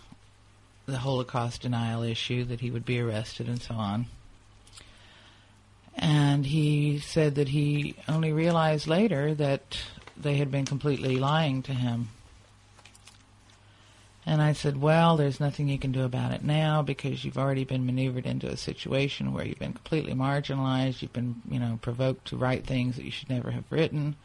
the 0.87 0.99
Holocaust 0.99 1.62
denial 1.62 2.03
issue, 2.03 2.44
that 2.44 2.61
he 2.61 2.70
would 2.70 2.85
be 2.85 3.01
arrested 3.01 3.49
and 3.49 3.61
so 3.62 3.75
on. 3.75 4.07
And 5.94 6.46
he 6.46 6.99
said 6.99 7.37
that 7.37 7.49
he 7.49 7.94
only 8.09 8.33
realized 8.33 8.87
later 8.87 9.35
that 9.35 9.79
they 10.16 10.37
had 10.37 10.51
been 10.51 10.64
completely 10.64 11.16
lying 11.16 11.62
to 11.62 11.72
him. 11.72 12.09
And 14.29 14.43
I 14.43 14.53
said, 14.53 14.81
Well, 14.81 15.17
there's 15.17 15.39
nothing 15.39 15.69
you 15.69 15.79
can 15.79 15.93
do 15.93 16.03
about 16.03 16.33
it 16.33 16.43
now 16.43 16.83
because 16.83 17.25
you've 17.25 17.39
already 17.39 17.65
been 17.65 17.87
maneuvered 17.87 18.27
into 18.27 18.49
a 18.49 18.57
situation 18.57 19.33
where 19.33 19.47
you've 19.47 19.61
been 19.61 19.73
completely 19.73 20.15
marginalized. 20.15 21.01
You've 21.01 21.12
been, 21.12 21.43
you 21.49 21.61
know, 21.61 21.79
provoked 21.81 22.27
to 22.29 22.37
write 22.37 22.67
things 22.67 22.97
that 22.97 23.05
you 23.05 23.12
should 23.12 23.31
never 23.31 23.53
have 23.53 23.65
written. 23.71 24.17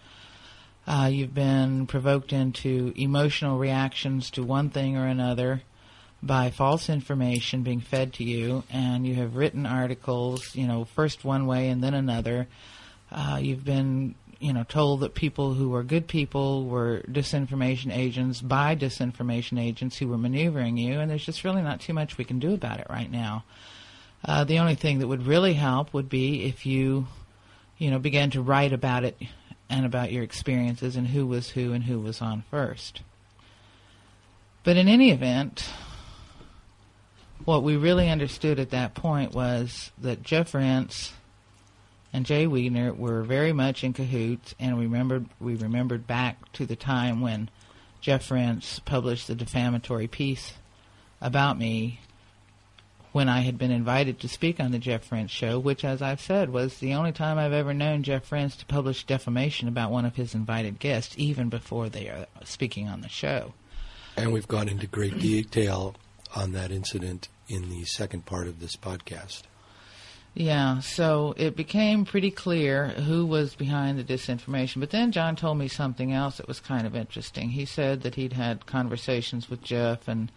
Uh, 0.87 1.09
you've 1.11 1.35
been 1.35 1.85
provoked 1.85 2.33
into 2.33 2.91
emotional 2.95 3.59
reactions 3.59 4.31
to 4.31 4.41
one 4.41 4.71
thing 4.71 4.97
or 4.97 5.05
another 5.05 5.61
by 6.23 6.49
false 6.49 6.89
information 6.89 7.63
being 7.63 7.79
fed 7.79 8.13
to 8.13 8.23
you, 8.23 8.63
and 8.71 9.05
you 9.07 9.15
have 9.15 9.35
written 9.35 9.65
articles, 9.65 10.55
you 10.55 10.67
know, 10.67 10.85
first 10.85 11.23
one 11.23 11.47
way 11.47 11.69
and 11.69 11.83
then 11.83 11.93
another. 11.93 12.47
Uh, 13.11 13.39
you've 13.41 13.65
been, 13.65 14.15
you 14.41 14.51
know, 14.51 14.63
told 14.63 15.01
that 15.01 15.13
people 15.13 15.53
who 15.53 15.69
were 15.69 15.83
good 15.83 16.07
people 16.07 16.65
were 16.65 17.01
disinformation 17.07 17.95
agents 17.95 18.41
by 18.41 18.75
disinformation 18.75 19.61
agents 19.61 19.97
who 19.97 20.07
were 20.07 20.17
maneuvering 20.17 20.77
you, 20.77 20.99
and 20.99 21.11
there's 21.11 21.25
just 21.25 21.43
really 21.43 21.61
not 21.61 21.79
too 21.79 21.93
much 21.93 22.17
we 22.17 22.25
can 22.25 22.39
do 22.39 22.53
about 22.53 22.79
it 22.79 22.87
right 22.89 23.11
now. 23.11 23.43
Uh, 24.25 24.43
the 24.43 24.59
only 24.59 24.75
thing 24.75 24.99
that 24.99 25.07
would 25.07 25.27
really 25.27 25.53
help 25.53 25.93
would 25.93 26.09
be 26.09 26.45
if 26.45 26.65
you, 26.65 27.07
you 27.77 27.91
know, 27.91 27.99
began 27.99 28.31
to 28.31 28.41
write 28.41 28.73
about 28.73 29.03
it 29.03 29.15
and 29.69 29.85
about 29.85 30.11
your 30.11 30.23
experiences 30.23 30.95
and 30.95 31.07
who 31.07 31.25
was 31.25 31.51
who 31.51 31.71
and 31.71 31.83
who 31.83 31.99
was 31.99 32.21
on 32.21 32.43
first. 32.49 33.01
But 34.63 34.77
in 34.77 34.87
any 34.87 35.11
event, 35.11 35.69
what 37.45 37.63
we 37.63 37.75
really 37.75 38.09
understood 38.09 38.59
at 38.59 38.71
that 38.71 38.95
point 38.95 39.33
was 39.33 39.91
that 39.99 40.23
Jeff 40.23 40.53
Rense 40.53 41.13
and 42.13 42.25
Jay 42.25 42.45
Weidner 42.45 42.95
were 42.95 43.23
very 43.23 43.53
much 43.53 43.83
in 43.83 43.93
cahoots, 43.93 44.53
and 44.59 44.77
we 44.77 44.83
remembered 44.83 45.27
we 45.39 45.55
remembered 45.55 46.07
back 46.07 46.51
to 46.53 46.65
the 46.65 46.75
time 46.75 47.21
when 47.21 47.49
Jeff 48.01 48.29
Rense 48.29 48.79
published 48.79 49.27
the 49.27 49.35
defamatory 49.35 50.07
piece 50.07 50.53
about 51.21 51.57
me 51.57 51.99
when 53.11 53.27
I 53.27 53.41
had 53.41 53.57
been 53.57 53.71
invited 53.71 54.19
to 54.19 54.27
speak 54.29 54.59
on 54.59 54.71
the 54.71 54.79
Jeff 54.79 55.11
Rense 55.11 55.31
show, 55.31 55.59
which, 55.59 55.83
as 55.83 56.01
I've 56.01 56.21
said, 56.21 56.49
was 56.49 56.77
the 56.77 56.93
only 56.93 57.11
time 57.11 57.37
I've 57.37 57.51
ever 57.51 57.73
known 57.73 58.03
Jeff 58.03 58.31
Rense 58.31 58.55
to 58.57 58.65
publish 58.65 59.05
defamation 59.05 59.67
about 59.67 59.91
one 59.91 60.05
of 60.05 60.15
his 60.15 60.33
invited 60.33 60.79
guests, 60.79 61.15
even 61.17 61.49
before 61.49 61.89
they 61.89 62.07
are 62.07 62.25
speaking 62.43 62.87
on 62.87 63.01
the 63.01 63.09
show. 63.09 63.53
And 64.15 64.31
we've 64.31 64.47
gone 64.47 64.69
into 64.69 64.87
great 64.87 65.19
detail 65.19 65.95
on 66.35 66.53
that 66.53 66.71
incident 66.71 67.27
in 67.49 67.69
the 67.69 67.83
second 67.83 68.25
part 68.25 68.47
of 68.47 68.59
this 68.59 68.75
podcast. 68.77 69.43
Yeah, 70.33 70.79
so 70.79 71.33
it 71.35 71.57
became 71.57 72.05
pretty 72.05 72.31
clear 72.31 72.87
who 72.87 73.25
was 73.25 73.53
behind 73.53 73.99
the 73.99 74.03
disinformation. 74.03 74.79
But 74.79 74.91
then 74.91 75.11
John 75.11 75.35
told 75.35 75.57
me 75.57 75.67
something 75.67 76.13
else 76.13 76.37
that 76.37 76.47
was 76.47 76.61
kind 76.61 76.87
of 76.87 76.95
interesting. 76.95 77.49
He 77.49 77.65
said 77.65 78.01
that 78.03 78.15
he'd 78.15 78.33
had 78.33 78.65
conversations 78.65 79.49
with 79.49 79.61
Jeff 79.61 80.07
and 80.07 80.31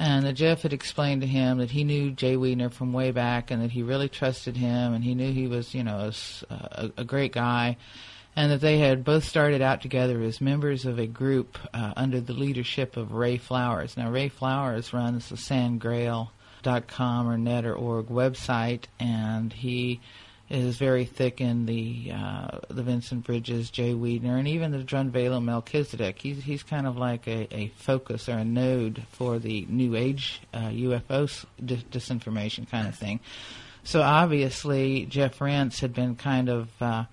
and 0.00 0.24
that 0.24 0.34
Jeff 0.34 0.62
had 0.62 0.72
explained 0.72 1.22
to 1.22 1.26
him 1.26 1.58
that 1.58 1.72
he 1.72 1.82
knew 1.82 2.12
Jay 2.12 2.36
Weidner 2.36 2.72
from 2.72 2.92
way 2.92 3.10
back 3.10 3.50
and 3.50 3.60
that 3.62 3.72
he 3.72 3.82
really 3.82 4.08
trusted 4.08 4.56
him 4.56 4.94
and 4.94 5.02
he 5.02 5.12
knew 5.12 5.32
he 5.32 5.48
was, 5.48 5.74
you 5.74 5.82
know, 5.82 6.12
a, 6.48 6.90
a, 6.96 7.04
great 7.04 7.32
guy 7.32 7.76
and 8.36 8.52
that 8.52 8.60
they 8.60 8.78
had 8.78 9.02
both 9.02 9.24
started 9.24 9.60
out 9.60 9.82
together 9.82 10.22
as 10.22 10.40
members 10.40 10.86
of 10.86 11.00
a 11.00 11.08
group 11.08 11.58
uh, 11.74 11.94
under 11.96 12.20
the 12.20 12.32
leadership 12.32 12.96
of 12.96 13.10
Ray 13.10 13.36
Flowers. 13.36 13.96
Now, 13.96 14.08
Ray 14.12 14.28
Flowers 14.28 14.92
runs 14.92 15.28
the 15.28 15.36
SandGrail.com 16.62 17.28
or 17.28 17.38
net 17.38 17.64
or 17.64 17.74
org 17.74 18.06
website, 18.06 18.84
and 18.98 19.52
he 19.52 20.00
is 20.48 20.78
very 20.78 21.04
thick 21.04 21.40
in 21.40 21.66
the 21.66 22.10
uh, 22.14 22.58
the 22.68 22.82
Vincent 22.82 23.24
Bridges, 23.24 23.70
Jay 23.70 23.92
Weidner, 23.92 24.38
and 24.38 24.48
even 24.48 24.70
the 24.70 24.82
John 24.82 25.10
Drunvalo 25.10 25.42
Melchizedek. 25.42 26.18
He's 26.18 26.42
he's 26.42 26.62
kind 26.62 26.86
of 26.86 26.96
like 26.96 27.26
a, 27.26 27.54
a 27.54 27.68
focus 27.76 28.28
or 28.28 28.38
a 28.38 28.44
node 28.44 29.04
for 29.10 29.38
the 29.38 29.66
New 29.68 29.94
Age 29.94 30.40
uh, 30.54 30.68
UFO 30.68 31.44
dis- 31.64 31.82
disinformation 31.84 32.68
kind 32.68 32.88
of 32.88 32.94
thing. 32.94 33.20
So 33.84 34.02
obviously, 34.02 35.06
Jeff 35.06 35.40
Rense 35.40 35.80
had 35.80 35.94
been 35.94 36.16
kind 36.16 36.48
of 36.48 36.68
uh, 36.80 37.04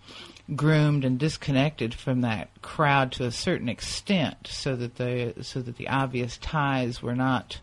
groomed 0.55 1.05
and 1.05 1.17
disconnected 1.17 1.93
from 1.93 2.21
that 2.21 2.49
crowd 2.61 3.11
to 3.13 3.25
a 3.25 3.31
certain 3.31 3.69
extent, 3.69 4.47
so 4.47 4.75
that 4.75 4.95
the 4.95 5.33
so 5.41 5.61
that 5.61 5.75
the 5.77 5.89
obvious 5.89 6.37
ties 6.37 7.01
were 7.01 7.15
not 7.15 7.59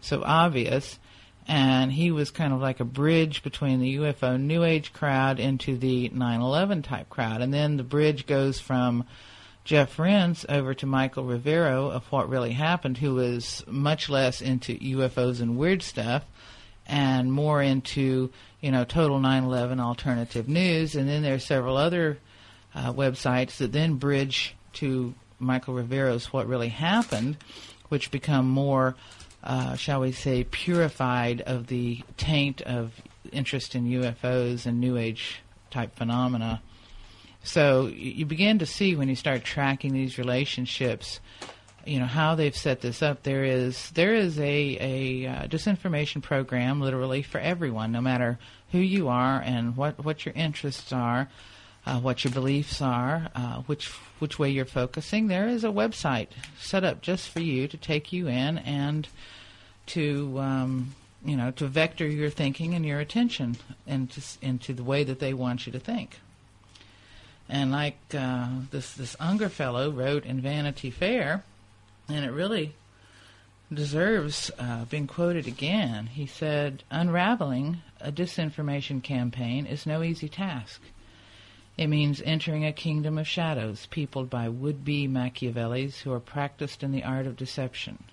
so 0.00 0.22
obvious 0.24 0.98
and 1.50 1.90
he 1.90 2.12
was 2.12 2.30
kind 2.30 2.52
of 2.52 2.60
like 2.60 2.78
a 2.78 2.84
bridge 2.84 3.42
between 3.42 3.80
the 3.80 3.96
UFO 3.96 4.40
New 4.40 4.62
Age 4.62 4.92
crowd 4.92 5.40
into 5.40 5.76
the 5.76 6.08
9/11 6.10 6.84
type 6.84 7.10
crowd, 7.10 7.42
and 7.42 7.52
then 7.52 7.76
the 7.76 7.82
bridge 7.82 8.24
goes 8.24 8.60
from 8.60 9.04
Jeff 9.64 9.98
Rense 9.98 10.46
over 10.48 10.74
to 10.74 10.86
Michael 10.86 11.24
Rivero 11.24 11.90
of 11.90 12.04
What 12.12 12.28
Really 12.28 12.52
Happened, 12.52 12.98
who 12.98 13.16
was 13.16 13.64
much 13.66 14.08
less 14.08 14.40
into 14.40 14.78
UFOs 14.78 15.40
and 15.40 15.58
weird 15.58 15.82
stuff, 15.82 16.22
and 16.86 17.32
more 17.32 17.60
into 17.60 18.30
you 18.60 18.70
know 18.70 18.84
total 18.84 19.18
9/11 19.18 19.80
alternative 19.80 20.48
news, 20.48 20.94
and 20.94 21.08
then 21.08 21.22
there's 21.22 21.44
several 21.44 21.76
other 21.76 22.18
uh, 22.76 22.92
websites 22.92 23.56
that 23.56 23.72
then 23.72 23.94
bridge 23.94 24.54
to 24.74 25.14
Michael 25.40 25.74
Rivero's 25.74 26.32
What 26.32 26.46
Really 26.46 26.68
Happened, 26.68 27.38
which 27.88 28.12
become 28.12 28.48
more 28.48 28.94
uh, 29.42 29.74
shall 29.76 30.00
we 30.00 30.12
say, 30.12 30.44
purified 30.44 31.40
of 31.42 31.68
the 31.68 32.02
taint 32.16 32.60
of 32.62 32.92
interest 33.32 33.74
in 33.74 33.84
UFOs 33.84 34.66
and 34.66 34.80
New 34.80 34.96
Age 34.96 35.40
type 35.70 35.96
phenomena. 35.96 36.62
So 37.42 37.86
you 37.86 38.26
begin 38.26 38.58
to 38.58 38.66
see 38.66 38.94
when 38.94 39.08
you 39.08 39.16
start 39.16 39.44
tracking 39.44 39.92
these 39.92 40.18
relationships, 40.18 41.20
you 41.86 41.98
know 41.98 42.06
how 42.06 42.34
they've 42.34 42.56
set 42.56 42.82
this 42.82 43.02
up. 43.02 43.22
There 43.22 43.44
is 43.44 43.90
there 43.92 44.14
is 44.14 44.38
a 44.38 44.44
a 44.44 45.26
uh, 45.26 45.46
disinformation 45.46 46.22
program 46.22 46.80
literally 46.80 47.22
for 47.22 47.38
everyone, 47.38 47.92
no 47.92 48.02
matter 48.02 48.38
who 48.72 48.78
you 48.78 49.08
are 49.08 49.40
and 49.40 49.76
what 49.76 50.04
what 50.04 50.26
your 50.26 50.34
interests 50.34 50.92
are 50.92 51.28
uh, 51.86 51.98
what 51.98 52.24
your 52.24 52.32
beliefs 52.32 52.82
are, 52.82 53.28
uh, 53.34 53.62
which 53.62 53.88
which 54.18 54.38
way 54.38 54.50
you're 54.50 54.64
focusing. 54.64 55.28
There 55.28 55.48
is 55.48 55.64
a 55.64 55.68
website 55.68 56.28
set 56.58 56.84
up 56.84 57.00
just 57.00 57.28
for 57.28 57.40
you 57.40 57.66
to 57.68 57.76
take 57.76 58.12
you 58.12 58.28
in 58.28 58.58
and 58.58 59.08
to 59.86 60.38
um, 60.38 60.94
you 61.24 61.36
know 61.36 61.50
to 61.52 61.66
vector 61.66 62.06
your 62.06 62.30
thinking 62.30 62.74
and 62.74 62.84
your 62.84 63.00
attention 63.00 63.56
into 63.86 64.20
into 64.42 64.74
the 64.74 64.84
way 64.84 65.04
that 65.04 65.20
they 65.20 65.32
want 65.32 65.66
you 65.66 65.72
to 65.72 65.80
think. 65.80 66.20
And 67.48 67.72
like 67.72 67.98
uh, 68.14 68.48
this 68.70 68.92
this 68.94 69.16
Unger 69.18 69.48
fellow 69.48 69.90
wrote 69.90 70.24
in 70.24 70.40
Vanity 70.40 70.90
Fair, 70.90 71.42
and 72.08 72.24
it 72.24 72.30
really 72.30 72.74
deserves 73.72 74.50
uh, 74.58 74.84
being 74.84 75.06
quoted 75.06 75.46
again. 75.46 76.06
He 76.06 76.26
said, 76.26 76.84
"Unraveling 76.90 77.78
a 78.02 78.12
disinformation 78.12 79.02
campaign 79.02 79.64
is 79.64 79.86
no 79.86 80.02
easy 80.02 80.28
task." 80.28 80.82
It 81.76 81.86
means 81.86 82.20
entering 82.22 82.64
a 82.64 82.72
kingdom 82.72 83.16
of 83.16 83.28
shadows 83.28 83.86
peopled 83.86 84.28
by 84.28 84.48
would 84.48 84.84
be 84.84 85.06
Machiavellis 85.06 86.00
who 86.00 86.12
are 86.12 86.20
practiced 86.20 86.82
in 86.82 86.92
the 86.92 87.04
art 87.04 87.26
of 87.26 87.36
deception. 87.36 88.04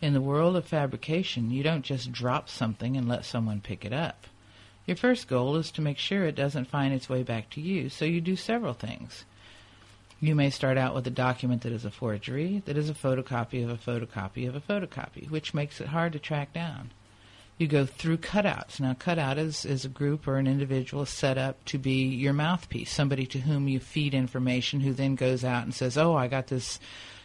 In 0.00 0.12
the 0.12 0.20
world 0.20 0.56
of 0.56 0.66
fabrication, 0.66 1.50
you 1.50 1.62
don't 1.62 1.84
just 1.84 2.12
drop 2.12 2.48
something 2.48 2.96
and 2.96 3.08
let 3.08 3.24
someone 3.24 3.60
pick 3.60 3.84
it 3.84 3.92
up. 3.92 4.26
Your 4.86 4.96
first 4.96 5.28
goal 5.28 5.56
is 5.56 5.70
to 5.72 5.82
make 5.82 5.98
sure 5.98 6.24
it 6.24 6.34
doesn't 6.34 6.68
find 6.68 6.92
its 6.92 7.08
way 7.08 7.22
back 7.22 7.50
to 7.50 7.60
you, 7.60 7.88
so 7.88 8.04
you 8.04 8.20
do 8.20 8.36
several 8.36 8.74
things. 8.74 9.24
You 10.20 10.34
may 10.34 10.50
start 10.50 10.76
out 10.78 10.94
with 10.94 11.06
a 11.06 11.10
document 11.10 11.62
that 11.62 11.72
is 11.72 11.84
a 11.84 11.90
forgery, 11.90 12.62
that 12.66 12.76
is 12.76 12.90
a 12.90 12.94
photocopy 12.94 13.62
of 13.62 13.70
a 13.70 13.76
photocopy 13.76 14.48
of 14.48 14.56
a 14.56 14.60
photocopy, 14.60 15.30
which 15.30 15.54
makes 15.54 15.80
it 15.80 15.88
hard 15.88 16.12
to 16.12 16.18
track 16.18 16.52
down 16.52 16.90
you 17.58 17.66
go 17.66 17.84
through 17.84 18.18
cutouts. 18.18 18.78
Now, 18.78 18.94
cutout 18.94 19.36
is, 19.36 19.64
is 19.64 19.84
a 19.84 19.88
group 19.88 20.28
or 20.28 20.36
an 20.36 20.46
individual 20.46 21.04
set 21.04 21.36
up 21.36 21.64
to 21.66 21.78
be 21.78 22.04
your 22.04 22.32
mouthpiece, 22.32 22.90
somebody 22.90 23.26
to 23.26 23.40
whom 23.40 23.66
you 23.66 23.80
feed 23.80 24.14
information 24.14 24.80
who 24.80 24.92
then 24.92 25.16
goes 25.16 25.44
out 25.44 25.64
and 25.64 25.74
says, 25.74 25.98
oh, 25.98 26.14
I 26.14 26.28
got 26.28 26.46
this, 26.46 26.78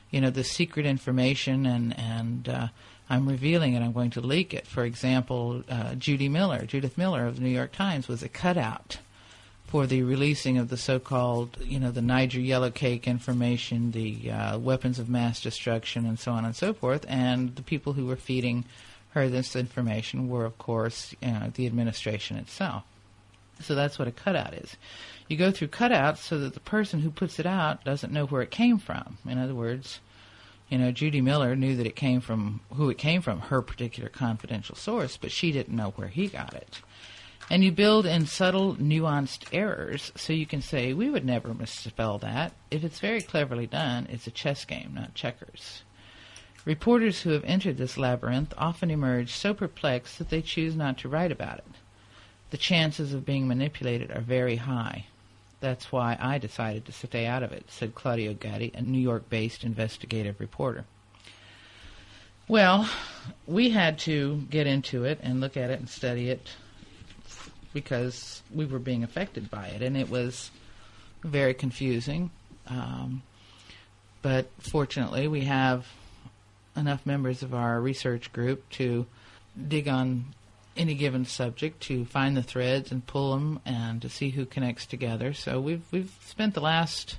you 0.09 0.19
know, 0.19 0.31
this 0.31 0.51
secret 0.51 0.87
information 0.87 1.67
and, 1.67 1.97
and 1.97 2.49
uh, 2.49 2.67
I'm 3.09 3.29
revealing 3.29 3.75
it. 3.75 3.81
I'm 3.81 3.93
going 3.93 4.09
to 4.11 4.21
leak 4.21 4.55
it. 4.55 4.65
For 4.65 4.83
example, 4.85 5.63
uh, 5.69 5.93
Judy 5.95 6.29
Miller, 6.29 6.65
Judith 6.65 6.97
Miller 6.97 7.27
of 7.27 7.35
the 7.35 7.43
New 7.43 7.49
York 7.49 7.71
Times, 7.71 8.07
was 8.07 8.23
a 8.23 8.29
cutout 8.29 8.97
for 9.65 9.85
the 9.85 10.03
releasing 10.03 10.57
of 10.57 10.69
the 10.69 10.77
so-called, 10.77 11.57
you 11.61 11.79
know, 11.79 11.91
the 11.91 12.01
Niger 12.01 12.39
yellow 12.39 12.69
cake 12.71 13.07
information, 13.07 13.91
the 13.91 14.31
uh, 14.31 14.57
weapons 14.57 14.99
of 14.99 15.09
mass 15.09 15.41
destruction, 15.41 16.05
and 16.05 16.17
so 16.17 16.31
on 16.31 16.45
and 16.45 16.55
so 16.55 16.73
forth. 16.73 17.05
And 17.07 17.55
the 17.55 17.63
people 17.63 17.93
who 17.93 18.05
were 18.05 18.15
feeding 18.15 18.65
her 19.13 19.29
this 19.29 19.55
information 19.55 20.27
were, 20.27 20.45
of 20.45 20.57
course, 20.57 21.15
you 21.21 21.31
know, 21.31 21.51
the 21.53 21.65
administration 21.65 22.37
itself. 22.37 22.83
So 23.61 23.75
that's 23.75 23.99
what 23.99 24.07
a 24.07 24.11
cutout 24.11 24.53
is. 24.53 24.75
You 25.27 25.37
go 25.37 25.51
through 25.51 25.69
cutouts 25.69 26.17
so 26.17 26.39
that 26.39 26.53
the 26.53 26.59
person 26.59 27.01
who 27.01 27.11
puts 27.11 27.39
it 27.39 27.45
out 27.45 27.83
doesn't 27.83 28.11
know 28.11 28.25
where 28.25 28.41
it 28.41 28.51
came 28.51 28.77
from. 28.77 29.17
In 29.27 29.37
other 29.37 29.55
words, 29.55 29.99
you 30.69 30.77
know, 30.77 30.91
Judy 30.91 31.21
Miller 31.21 31.55
knew 31.55 31.75
that 31.75 31.85
it 31.85 31.95
came 31.95 32.19
from 32.19 32.61
who 32.73 32.89
it 32.89 32.97
came 32.97 33.21
from, 33.21 33.39
her 33.39 33.61
particular 33.61 34.09
confidential 34.09 34.75
source, 34.75 35.17
but 35.17 35.31
she 35.31 35.51
didn't 35.51 35.75
know 35.75 35.91
where 35.95 36.07
he 36.07 36.27
got 36.27 36.53
it. 36.53 36.81
And 37.49 37.63
you 37.63 37.71
build 37.71 38.05
in 38.05 38.25
subtle, 38.25 38.75
nuanced 38.75 39.45
errors 39.51 40.11
so 40.15 40.33
you 40.33 40.45
can 40.45 40.61
say, 40.61 40.93
we 40.93 41.09
would 41.09 41.25
never 41.25 41.53
misspell 41.53 42.17
that. 42.19 42.53
If 42.71 42.83
it's 42.83 42.99
very 42.99 43.21
cleverly 43.21 43.67
done, 43.67 44.07
it's 44.09 44.27
a 44.27 44.31
chess 44.31 44.65
game, 44.65 44.93
not 44.95 45.13
checkers. 45.13 45.83
Reporters 46.65 47.21
who 47.21 47.31
have 47.31 47.43
entered 47.43 47.77
this 47.77 47.97
labyrinth 47.97 48.53
often 48.57 48.89
emerge 48.89 49.33
so 49.33 49.53
perplexed 49.53 50.17
that 50.17 50.29
they 50.29 50.41
choose 50.41 50.75
not 50.75 50.97
to 50.99 51.09
write 51.09 51.31
about 51.31 51.57
it. 51.57 51.65
The 52.51 52.57
chances 52.57 53.13
of 53.13 53.25
being 53.25 53.47
manipulated 53.47 54.11
are 54.11 54.21
very 54.21 54.57
high. 54.57 55.07
That's 55.59 55.91
why 55.91 56.17
I 56.19 56.37
decided 56.37 56.85
to 56.85 56.91
stay 56.91 57.25
out 57.25 57.43
of 57.43 57.51
it, 57.51 57.65
said 57.69 57.95
Claudio 57.95 58.33
Gatti, 58.33 58.71
a 58.75 58.81
New 58.81 58.99
York 58.99 59.29
based 59.29 59.63
investigative 59.63 60.39
reporter. 60.39 60.85
Well, 62.47 62.89
we 63.47 63.69
had 63.69 63.97
to 63.99 64.43
get 64.49 64.67
into 64.67 65.05
it 65.05 65.19
and 65.23 65.41
look 65.41 65.57
at 65.57 65.69
it 65.69 65.79
and 65.79 65.89
study 65.89 66.29
it 66.29 66.49
because 67.73 68.43
we 68.53 68.65
were 68.65 68.79
being 68.79 69.03
affected 69.03 69.49
by 69.49 69.67
it, 69.67 69.81
and 69.81 69.97
it 69.97 70.09
was 70.09 70.51
very 71.23 71.53
confusing. 71.53 72.29
Um, 72.67 73.23
but 74.21 74.47
fortunately, 74.59 75.27
we 75.27 75.41
have 75.41 75.87
enough 76.75 77.05
members 77.05 77.43
of 77.43 77.53
our 77.53 77.79
research 77.79 78.31
group 78.33 78.67
to 78.71 79.05
dig 79.67 79.87
on 79.87 80.25
any 80.75 80.95
given 80.95 81.25
subject 81.25 81.81
to 81.81 82.05
find 82.05 82.35
the 82.35 82.43
threads 82.43 82.91
and 82.91 83.05
pull 83.05 83.33
them 83.33 83.59
and 83.65 84.01
to 84.01 84.09
see 84.09 84.31
who 84.31 84.45
connects 84.45 84.85
together. 84.85 85.33
So 85.33 85.59
we've 85.59 85.83
we've 85.91 86.15
spent 86.25 86.53
the 86.53 86.61
last 86.61 87.17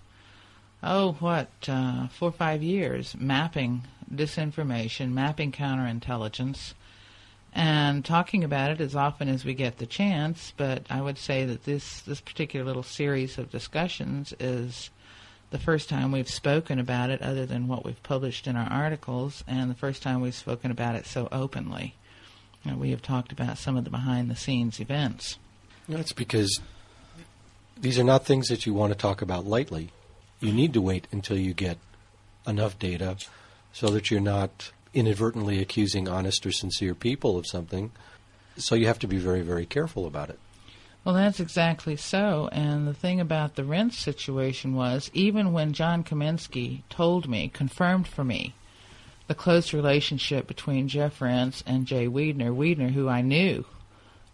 oh 0.82 1.12
what 1.20 1.50
uh, 1.68 2.08
four 2.08 2.30
or 2.30 2.32
five 2.32 2.62
years 2.62 3.14
mapping 3.18 3.82
disinformation, 4.12 5.12
mapping 5.12 5.52
counterintelligence, 5.52 6.74
and 7.54 8.04
talking 8.04 8.44
about 8.44 8.70
it 8.72 8.80
as 8.80 8.96
often 8.96 9.28
as 9.28 9.44
we 9.44 9.54
get 9.54 9.78
the 9.78 9.86
chance. 9.86 10.52
But 10.56 10.86
I 10.90 11.00
would 11.00 11.18
say 11.18 11.44
that 11.44 11.64
this 11.64 12.00
this 12.00 12.20
particular 12.20 12.64
little 12.64 12.82
series 12.82 13.38
of 13.38 13.50
discussions 13.50 14.34
is 14.40 14.90
the 15.54 15.60
first 15.60 15.88
time 15.88 16.10
we've 16.10 16.28
spoken 16.28 16.80
about 16.80 17.10
it, 17.10 17.22
other 17.22 17.46
than 17.46 17.68
what 17.68 17.84
we've 17.84 18.02
published 18.02 18.48
in 18.48 18.56
our 18.56 18.66
articles, 18.68 19.44
and 19.46 19.70
the 19.70 19.76
first 19.76 20.02
time 20.02 20.20
we've 20.20 20.34
spoken 20.34 20.72
about 20.72 20.96
it 20.96 21.06
so 21.06 21.28
openly. 21.30 21.94
We 22.76 22.90
have 22.90 23.02
talked 23.02 23.30
about 23.30 23.56
some 23.56 23.76
of 23.76 23.84
the 23.84 23.90
behind 23.90 24.28
the 24.28 24.34
scenes 24.34 24.80
events. 24.80 25.38
That's 25.88 26.12
because 26.12 26.60
these 27.80 28.00
are 28.00 28.04
not 28.04 28.26
things 28.26 28.48
that 28.48 28.66
you 28.66 28.74
want 28.74 28.92
to 28.92 28.98
talk 28.98 29.22
about 29.22 29.46
lightly. 29.46 29.90
You 30.40 30.52
need 30.52 30.72
to 30.72 30.80
wait 30.80 31.06
until 31.12 31.38
you 31.38 31.54
get 31.54 31.78
enough 32.48 32.76
data 32.76 33.16
so 33.72 33.86
that 33.90 34.10
you're 34.10 34.20
not 34.20 34.72
inadvertently 34.92 35.60
accusing 35.60 36.08
honest 36.08 36.44
or 36.44 36.50
sincere 36.50 36.96
people 36.96 37.38
of 37.38 37.46
something. 37.46 37.92
So 38.56 38.74
you 38.74 38.88
have 38.88 38.98
to 38.98 39.06
be 39.06 39.18
very, 39.18 39.42
very 39.42 39.66
careful 39.66 40.04
about 40.04 40.30
it. 40.30 40.40
Well, 41.04 41.14
that's 41.14 41.40
exactly 41.40 41.96
so. 41.96 42.48
And 42.50 42.88
the 42.88 42.94
thing 42.94 43.20
about 43.20 43.56
the 43.56 43.64
Rense 43.64 43.98
situation 43.98 44.74
was, 44.74 45.10
even 45.12 45.52
when 45.52 45.74
John 45.74 46.02
Kaminsky 46.02 46.82
told 46.88 47.28
me, 47.28 47.48
confirmed 47.48 48.08
for 48.08 48.24
me, 48.24 48.54
the 49.26 49.34
close 49.34 49.74
relationship 49.74 50.46
between 50.46 50.88
Jeff 50.88 51.20
Rense 51.20 51.62
and 51.66 51.86
Jay 51.86 52.06
Weidner, 52.06 52.54
Weidner, 52.54 52.90
who 52.90 53.08
I 53.08 53.20
knew 53.20 53.66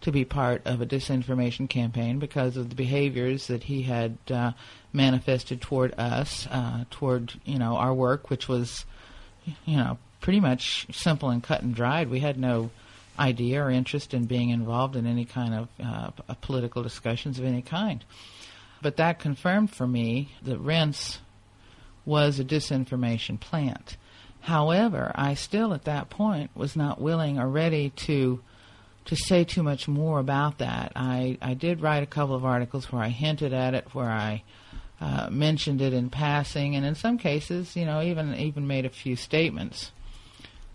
to 0.01 0.11
be 0.11 0.25
part 0.25 0.61
of 0.65 0.81
a 0.81 0.85
disinformation 0.85 1.69
campaign 1.69 2.19
because 2.19 2.57
of 2.57 2.69
the 2.69 2.75
behaviors 2.75 3.47
that 3.47 3.63
he 3.63 3.83
had 3.83 4.17
uh, 4.29 4.51
manifested 4.93 5.61
toward 5.61 5.93
us, 5.97 6.47
uh, 6.49 6.85
toward 6.89 7.33
you 7.45 7.59
know 7.59 7.75
our 7.75 7.93
work, 7.93 8.29
which 8.29 8.47
was, 8.47 8.85
you 9.65 9.77
know, 9.77 9.97
pretty 10.19 10.39
much 10.39 10.87
simple 10.91 11.29
and 11.29 11.43
cut 11.43 11.61
and 11.61 11.75
dried. 11.75 12.09
We 12.09 12.19
had 12.19 12.39
no 12.39 12.71
idea 13.21 13.63
or 13.63 13.69
interest 13.69 14.13
in 14.13 14.25
being 14.25 14.49
involved 14.49 14.95
in 14.95 15.05
any 15.05 15.25
kind 15.25 15.53
of 15.53 15.67
uh, 15.83 16.33
political 16.41 16.81
discussions 16.81 17.37
of 17.39 17.45
any 17.45 17.61
kind. 17.61 18.03
But 18.81 18.97
that 18.97 19.19
confirmed 19.19 19.71
for 19.71 19.85
me 19.85 20.33
that 20.41 20.57
Rense 20.57 21.19
was 22.03 22.39
a 22.39 22.43
disinformation 22.43 23.39
plant. 23.39 23.95
However, 24.41 25.11
I 25.13 25.35
still 25.35 25.73
at 25.73 25.85
that 25.85 26.09
point 26.09 26.49
was 26.55 26.75
not 26.75 26.99
willing 26.99 27.37
or 27.39 27.47
ready 27.47 27.91
to 28.07 28.41
to 29.05 29.15
say 29.15 29.43
too 29.43 29.63
much 29.63 29.87
more 29.87 30.19
about 30.19 30.59
that. 30.59 30.91
I, 30.95 31.37
I 31.41 31.55
did 31.55 31.81
write 31.81 32.03
a 32.03 32.07
couple 32.07 32.35
of 32.35 32.45
articles 32.45 32.91
where 32.91 33.01
I 33.01 33.09
hinted 33.09 33.51
at 33.51 33.73
it, 33.73 33.87
where 33.95 34.09
I 34.09 34.43
uh, 34.99 35.27
mentioned 35.31 35.81
it 35.81 35.91
in 35.91 36.11
passing, 36.11 36.75
and 36.75 36.85
in 36.85 36.93
some 36.93 37.17
cases, 37.17 37.75
you 37.75 37.85
know, 37.85 38.01
even 38.01 38.35
even 38.35 38.67
made 38.67 38.85
a 38.85 38.89
few 38.89 39.15
statements. 39.15 39.91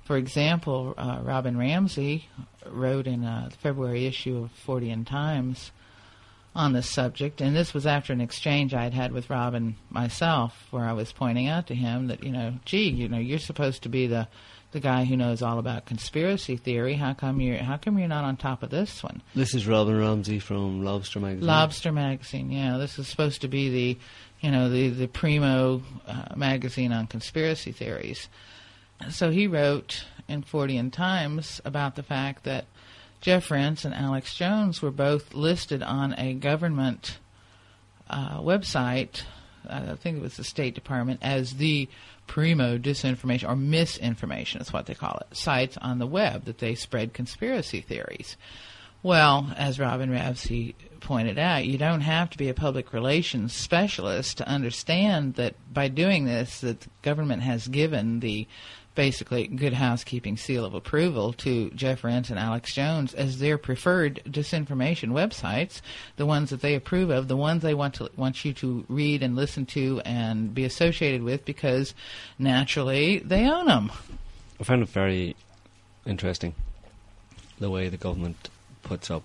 For 0.06 0.16
example, 0.16 0.94
uh, 0.96 1.18
Robin 1.24 1.58
Ramsey 1.58 2.28
wrote 2.64 3.08
in 3.08 3.24
uh, 3.24 3.48
the 3.50 3.56
February 3.56 4.06
issue 4.06 4.44
of 4.44 4.50
Fortean 4.64 5.04
Times 5.04 5.72
on 6.54 6.72
this 6.72 6.88
subject, 6.88 7.40
and 7.40 7.56
this 7.56 7.74
was 7.74 7.86
after 7.86 8.12
an 8.12 8.20
exchange 8.20 8.72
I 8.72 8.84
had 8.84 8.94
had 8.94 9.10
with 9.10 9.28
Robin 9.28 9.74
myself, 9.90 10.68
where 10.70 10.84
I 10.84 10.92
was 10.92 11.12
pointing 11.12 11.48
out 11.48 11.66
to 11.66 11.74
him 11.74 12.06
that 12.06 12.22
you 12.22 12.30
know, 12.30 12.54
gee, 12.64 12.88
you 12.88 13.08
know, 13.08 13.18
you're 13.18 13.40
supposed 13.40 13.82
to 13.82 13.88
be 13.88 14.06
the 14.06 14.28
the 14.70 14.78
guy 14.78 15.04
who 15.04 15.16
knows 15.16 15.42
all 15.42 15.58
about 15.58 15.86
conspiracy 15.86 16.56
theory. 16.56 16.94
How 16.94 17.12
come 17.12 17.40
you're 17.40 17.58
How 17.58 17.76
come 17.76 17.98
you're 17.98 18.06
not 18.06 18.24
on 18.24 18.36
top 18.36 18.62
of 18.62 18.70
this 18.70 19.02
one? 19.02 19.22
This 19.34 19.54
is 19.54 19.66
Robin 19.66 19.98
Ramsey 19.98 20.38
from 20.38 20.84
Lobster 20.84 21.18
magazine. 21.18 21.46
Lobster 21.46 21.92
magazine, 21.92 22.52
yeah. 22.52 22.78
This 22.78 22.96
is 23.00 23.08
supposed 23.08 23.40
to 23.40 23.48
be 23.48 23.70
the, 23.70 23.98
you 24.40 24.52
know, 24.52 24.70
the 24.70 24.90
the 24.90 25.08
primo 25.08 25.82
uh, 26.06 26.26
magazine 26.36 26.92
on 26.92 27.08
conspiracy 27.08 27.72
theories 27.72 28.28
so 29.10 29.30
he 29.30 29.46
wrote 29.46 30.04
in 30.28 30.42
Fortean 30.42 30.92
Times 30.92 31.60
about 31.64 31.96
the 31.96 32.02
fact 32.02 32.44
that 32.44 32.66
Jeff 33.20 33.50
Rense 33.50 33.84
and 33.84 33.94
Alex 33.94 34.34
Jones 34.34 34.82
were 34.82 34.90
both 34.90 35.34
listed 35.34 35.82
on 35.82 36.14
a 36.18 36.34
government 36.34 37.18
uh, 38.08 38.38
website, 38.38 39.22
I 39.68 39.94
think 39.96 40.18
it 40.18 40.22
was 40.22 40.36
the 40.36 40.44
State 40.44 40.74
Department, 40.74 41.20
as 41.22 41.54
the 41.54 41.88
primo 42.26 42.78
disinformation 42.78 43.48
or 43.48 43.56
misinformation 43.56 44.60
is 44.60 44.72
what 44.72 44.86
they 44.86 44.94
call 44.94 45.18
it, 45.20 45.36
sites 45.36 45.76
on 45.78 45.98
the 45.98 46.06
web 46.06 46.44
that 46.44 46.58
they 46.58 46.74
spread 46.74 47.12
conspiracy 47.12 47.80
theories. 47.80 48.36
Well, 49.02 49.52
as 49.56 49.78
Robin 49.78 50.10
Ramsey 50.10 50.74
pointed 51.00 51.38
out, 51.38 51.64
you 51.64 51.78
don't 51.78 52.00
have 52.00 52.30
to 52.30 52.38
be 52.38 52.48
a 52.48 52.54
public 52.54 52.92
relations 52.92 53.52
specialist 53.52 54.38
to 54.38 54.48
understand 54.48 55.34
that 55.34 55.54
by 55.72 55.88
doing 55.88 56.24
this, 56.24 56.60
that 56.62 56.80
the 56.80 56.88
government 57.02 57.42
has 57.42 57.68
given 57.68 58.20
the 58.20 58.48
basically 58.96 59.46
good 59.46 59.74
housekeeping 59.74 60.36
seal 60.36 60.64
of 60.64 60.74
approval 60.74 61.32
to 61.34 61.70
Jeff 61.70 62.02
Rense 62.02 62.30
and 62.30 62.38
Alex 62.38 62.74
Jones 62.74 63.14
as 63.14 63.38
their 63.38 63.58
preferred 63.58 64.20
disinformation 64.26 65.10
websites, 65.10 65.80
the 66.16 66.26
ones 66.26 66.50
that 66.50 66.62
they 66.62 66.74
approve 66.74 67.10
of, 67.10 67.28
the 67.28 67.36
ones 67.36 67.62
they 67.62 67.74
want 67.74 67.94
to 67.94 68.10
want 68.16 68.44
you 68.44 68.52
to 68.54 68.84
read 68.88 69.22
and 69.22 69.36
listen 69.36 69.66
to 69.66 70.00
and 70.04 70.52
be 70.52 70.64
associated 70.64 71.22
with 71.22 71.44
because 71.44 71.94
naturally 72.38 73.20
they 73.20 73.48
own 73.48 73.66
them. 73.66 73.92
I 74.58 74.64
find 74.64 74.82
it 74.82 74.88
very 74.88 75.36
interesting 76.04 76.54
the 77.58 77.70
way 77.70 77.88
the 77.88 77.96
government 77.96 78.48
puts 78.82 79.10
up, 79.10 79.22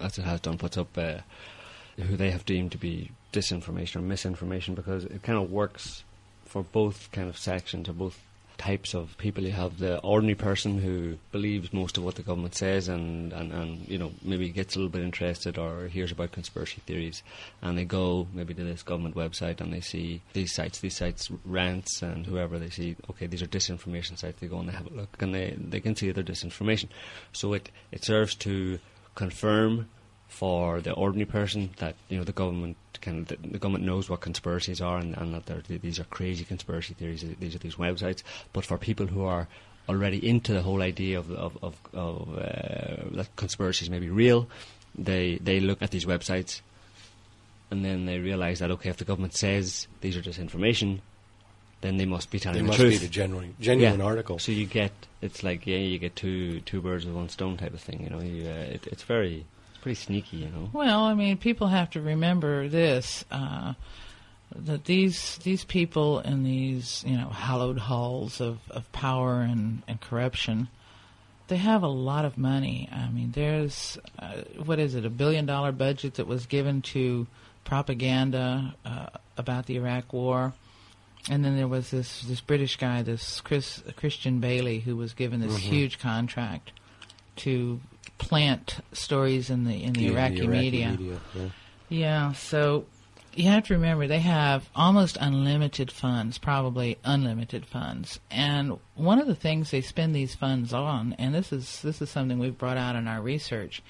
as 0.00 0.18
it 0.18 0.22
has 0.22 0.40
done, 0.40 0.58
puts 0.58 0.76
up 0.76 0.96
uh, 0.98 1.18
who 1.96 2.16
they 2.16 2.30
have 2.30 2.44
deemed 2.44 2.72
to 2.72 2.78
be 2.78 3.10
disinformation 3.32 3.96
or 3.96 4.00
misinformation 4.00 4.74
because 4.74 5.04
it 5.04 5.22
kind 5.22 5.38
of 5.38 5.50
works 5.50 6.04
for 6.44 6.62
both 6.62 7.10
kind 7.12 7.28
of 7.28 7.36
sections 7.36 7.88
or 7.88 7.92
both 7.92 8.18
types 8.58 8.94
of 8.94 9.16
people. 9.18 9.44
You 9.44 9.52
have 9.52 9.78
the 9.78 9.98
ordinary 10.00 10.34
person 10.34 10.78
who 10.78 11.18
believes 11.32 11.72
most 11.72 11.96
of 11.96 12.04
what 12.04 12.14
the 12.14 12.22
government 12.22 12.54
says 12.54 12.88
and, 12.88 13.32
and, 13.32 13.52
and 13.52 13.88
you 13.88 13.98
know 13.98 14.12
maybe 14.22 14.48
gets 14.50 14.74
a 14.74 14.78
little 14.78 14.90
bit 14.90 15.02
interested 15.02 15.58
or 15.58 15.88
hears 15.88 16.12
about 16.12 16.32
conspiracy 16.32 16.82
theories 16.86 17.22
and 17.62 17.76
they 17.76 17.84
go 17.84 18.26
maybe 18.32 18.54
to 18.54 18.64
this 18.64 18.82
government 18.82 19.14
website 19.14 19.60
and 19.60 19.72
they 19.72 19.80
see 19.80 20.22
these 20.32 20.52
sites, 20.52 20.80
these 20.80 20.96
sites 20.96 21.30
Rense 21.44 22.02
and 22.02 22.26
whoever 22.26 22.58
they 22.58 22.70
see, 22.70 22.96
okay, 23.10 23.26
these 23.26 23.42
are 23.42 23.46
disinformation 23.46 24.18
sites. 24.18 24.40
They 24.40 24.46
go 24.46 24.58
and 24.58 24.68
they 24.68 24.74
have 24.74 24.90
a 24.90 24.94
look 24.94 25.20
and 25.20 25.34
they, 25.34 25.56
they 25.58 25.80
can 25.80 25.96
see 25.96 26.10
they're 26.10 26.24
disinformation. 26.24 26.88
So 27.32 27.52
it, 27.52 27.70
it 27.92 28.04
serves 28.04 28.34
to 28.36 28.78
confirm 29.14 29.88
for 30.28 30.80
the 30.80 30.92
ordinary 30.92 31.26
person 31.26 31.70
that 31.78 31.94
you 32.08 32.18
know 32.18 32.24
the 32.24 32.32
government 32.32 32.76
kind 33.00 33.18
of 33.18 33.28
the, 33.28 33.48
the 33.48 33.58
government 33.58 33.84
knows 33.84 34.08
what 34.10 34.20
conspiracies 34.20 34.80
are 34.80 34.98
and, 34.98 35.16
and 35.16 35.34
that 35.34 35.64
these 35.82 36.00
are 36.00 36.04
crazy 36.04 36.44
conspiracy 36.44 36.94
theories. 36.94 37.24
These 37.38 37.54
are 37.54 37.58
these 37.58 37.76
websites, 37.76 38.22
but 38.52 38.64
for 38.64 38.78
people 38.78 39.06
who 39.06 39.24
are 39.24 39.48
already 39.88 40.26
into 40.28 40.52
the 40.52 40.62
whole 40.62 40.82
idea 40.82 41.18
of 41.18 41.30
of 41.30 41.56
of, 41.62 41.74
of 41.94 42.38
uh, 42.38 43.16
that 43.16 43.28
conspiracies 43.36 43.88
may 43.90 43.98
be 44.00 44.10
real, 44.10 44.48
they 44.96 45.36
they 45.36 45.60
look 45.60 45.80
at 45.82 45.90
these 45.90 46.04
websites, 46.06 46.60
and 47.70 47.84
then 47.84 48.06
they 48.06 48.18
realize 48.18 48.58
that 48.58 48.70
okay, 48.70 48.90
if 48.90 48.96
the 48.96 49.04
government 49.04 49.34
says 49.34 49.86
these 50.00 50.16
are 50.16 50.22
disinformation, 50.22 51.00
then 51.82 51.96
they 51.98 52.06
must 52.06 52.30
be 52.30 52.38
telling 52.38 52.56
They 52.58 52.62
the 52.62 52.66
must 52.68 52.78
truth. 52.80 52.90
be 53.00 53.06
the 53.06 53.08
genuine, 53.12 53.54
genuine 53.60 54.00
Yeah. 54.00 54.04
article. 54.06 54.38
So 54.38 54.52
you 54.52 54.66
get 54.66 54.92
it's 55.22 55.42
like 55.42 55.66
yeah, 55.66 55.78
you 55.78 55.98
get 55.98 56.16
two 56.16 56.60
two 56.60 56.80
birds 56.80 57.06
with 57.06 57.14
one 57.14 57.28
stone 57.28 57.56
type 57.56 57.74
of 57.74 57.80
thing. 57.80 58.02
You 58.02 58.10
know, 58.10 58.20
you, 58.20 58.48
uh, 58.48 58.74
it, 58.74 58.86
it's 58.88 59.02
very 59.04 59.44
pretty 59.86 59.94
sneaky. 59.94 60.38
You 60.38 60.46
know. 60.46 60.68
Well, 60.72 61.04
I 61.04 61.14
mean, 61.14 61.36
people 61.36 61.68
have 61.68 61.90
to 61.90 62.00
remember 62.00 62.66
this: 62.66 63.24
uh, 63.30 63.74
that 64.52 64.84
these 64.84 65.38
these 65.44 65.62
people 65.62 66.18
in 66.18 66.42
these 66.42 67.04
you 67.06 67.16
know 67.16 67.28
hallowed 67.28 67.78
halls 67.78 68.40
of, 68.40 68.58
of 68.68 68.90
power 68.90 69.42
and, 69.42 69.84
and 69.86 70.00
corruption, 70.00 70.66
they 71.46 71.58
have 71.58 71.84
a 71.84 71.88
lot 71.88 72.24
of 72.24 72.36
money. 72.36 72.88
I 72.90 73.08
mean, 73.10 73.30
there's 73.30 73.96
uh, 74.18 74.42
what 74.64 74.80
is 74.80 74.96
it, 74.96 75.04
a 75.04 75.10
billion 75.10 75.46
dollar 75.46 75.70
budget 75.70 76.14
that 76.14 76.26
was 76.26 76.46
given 76.46 76.82
to 76.82 77.28
propaganda 77.62 78.74
uh, 78.84 79.06
about 79.36 79.66
the 79.66 79.76
Iraq 79.76 80.12
War. 80.12 80.52
And 81.28 81.44
then 81.44 81.56
there 81.56 81.66
was 81.66 81.90
this, 81.90 82.22
this 82.22 82.40
British 82.40 82.76
guy, 82.76 83.02
this 83.02 83.40
Chris, 83.40 83.82
Christian 83.96 84.38
Bailey, 84.38 84.78
who 84.78 84.94
was 84.96 85.12
given 85.12 85.40
this 85.40 85.56
huge 85.56 85.98
contract 85.98 86.70
to 87.36 87.80
plant 88.18 88.78
stories 88.92 89.50
in 89.50 89.64
the 89.64 89.82
in 89.82 89.92
the 89.92 90.02
Yeah, 90.02 90.10
Iraqi, 90.12 90.46
media. 90.46 90.98
yeah. 91.00 91.48
Yeah, 91.88 92.32
so 92.32 92.86
you 93.34 93.44
have 93.50 93.64
to 93.64 93.74
remember 93.74 94.06
they 94.06 94.18
have 94.20 94.68
almost 94.74 95.18
unlimited 95.20 95.92
funds, 95.92 96.38
probably 96.38 96.98
unlimited 97.04 97.66
funds. 97.66 98.18
And 98.30 98.78
one 98.94 99.20
of 99.20 99.26
the 99.26 99.34
things 99.34 99.70
they 99.70 99.82
spend 99.82 100.14
these 100.14 100.34
funds 100.34 100.72
on, 100.72 101.14
and 101.18 101.34
this 101.34 101.52
is 101.52 101.82
this 101.82 102.00
is 102.02 102.10
something 102.10 102.38
we've 102.38 102.58
brought 102.58 102.78
out 102.78 102.96
in 102.96 103.06
our 103.06 103.20
research, 103.20 103.82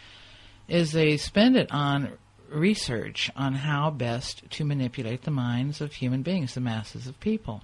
is 0.68 0.92
they 0.92 1.16
spend 1.16 1.56
it 1.56 1.70
on 1.70 2.10
research 2.50 3.30
on 3.36 3.54
how 3.54 3.90
best 3.90 4.48
to 4.50 4.64
manipulate 4.64 5.22
the 5.22 5.30
minds 5.30 5.80
of 5.80 5.94
human 5.94 6.22
beings, 6.22 6.54
the 6.54 6.60
masses 6.60 7.06
of 7.06 7.18
people. 7.20 7.62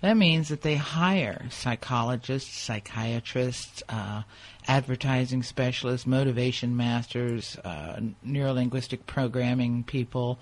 That 0.00 0.16
means 0.16 0.48
that 0.48 0.62
they 0.62 0.74
hire 0.74 1.46
psychologists, 1.50 2.56
psychiatrists, 2.58 3.82
uh, 3.88 4.22
advertising 4.66 5.42
specialists, 5.42 6.06
motivation 6.06 6.76
masters, 6.76 7.56
uh, 7.64 8.00
neurolinguistic 8.26 9.06
programming 9.06 9.84
people. 9.84 10.38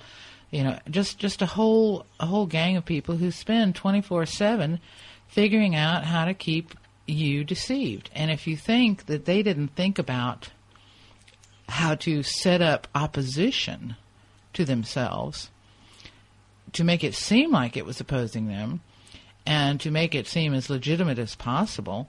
You 0.50 0.64
know, 0.64 0.78
just 0.90 1.18
just 1.18 1.42
a 1.42 1.46
whole 1.46 2.06
a 2.18 2.26
whole 2.26 2.46
gang 2.46 2.76
of 2.76 2.85
people 2.85 3.16
who 3.16 3.30
spend 3.30 3.74
twenty 3.74 4.00
four 4.00 4.26
seven 4.26 4.80
figuring 5.28 5.76
out 5.76 6.04
how 6.04 6.24
to 6.24 6.35
keep 6.35 6.74
you 7.06 7.44
deceived. 7.44 8.11
And 8.14 8.30
if 8.30 8.46
you 8.46 8.56
think 8.56 9.06
that 9.06 9.24
they 9.24 9.42
didn't 9.42 9.76
think 9.76 9.98
about 9.98 10.50
how 11.68 11.94
to 11.94 12.22
set 12.22 12.61
up 12.61 12.88
opposition 12.94 13.96
to 14.52 14.64
themselves 14.64 15.50
to 16.72 16.85
make 16.85 17.04
it 17.04 17.14
seem 17.14 17.50
like 17.50 17.76
it 17.76 17.87
was 17.87 18.00
opposing 18.00 18.48
them 18.48 18.80
and 19.46 19.80
to 19.80 19.90
make 19.90 20.14
it 20.14 20.26
seem 20.26 20.54
as 20.54 20.70
legitimate 20.70 21.18
as 21.18 21.35
possible 21.35 22.09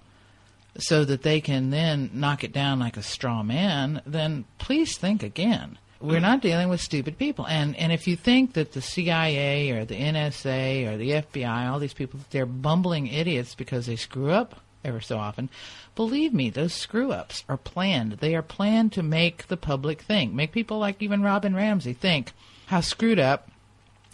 so 0.77 1.03
that 1.05 1.21
they 1.21 1.41
can 1.41 1.69
then 1.69 2.09
knock 2.13 2.43
it 2.43 2.53
down 2.53 2.79
like 2.79 2.97
a 2.97 3.03
straw 3.03 3.43
man, 3.43 4.01
then 4.05 4.45
please 4.57 4.97
think 4.97 5.23
again. 5.23 5.77
We're 5.99 6.19
not 6.19 6.41
dealing 6.41 6.69
with 6.69 6.81
stupid 6.81 7.19
people. 7.19 7.45
And 7.45 7.75
and 7.75 7.91
if 7.91 8.07
you 8.07 8.15
think 8.15 8.53
that 8.53 8.71
the 8.71 8.81
CIA 8.81 9.69
or 9.69 9.85
the 9.85 9.99
NSA 9.99 10.87
or 10.87 10.97
the 10.97 11.11
FBI, 11.11 11.69
all 11.69 11.77
these 11.77 11.93
people, 11.93 12.19
they're 12.31 12.47
bumbling 12.47 13.05
idiots 13.05 13.53
because 13.53 13.85
they 13.85 13.95
screw 13.95 14.31
up 14.31 14.61
ever 14.83 14.99
so 14.99 15.17
often, 15.17 15.49
believe 15.95 16.33
me, 16.33 16.49
those 16.49 16.73
screw 16.73 17.11
ups 17.11 17.43
are 17.47 17.57
planned. 17.57 18.13
They 18.13 18.33
are 18.33 18.41
planned 18.41 18.93
to 18.93 19.03
make 19.03 19.47
the 19.47 19.57
public 19.57 20.01
think, 20.01 20.33
make 20.33 20.51
people 20.51 20.79
like 20.79 21.01
even 21.01 21.21
Robin 21.21 21.55
Ramsay 21.55 21.93
think 21.93 22.33
how 22.67 22.81
screwed 22.81 23.19
up 23.19 23.51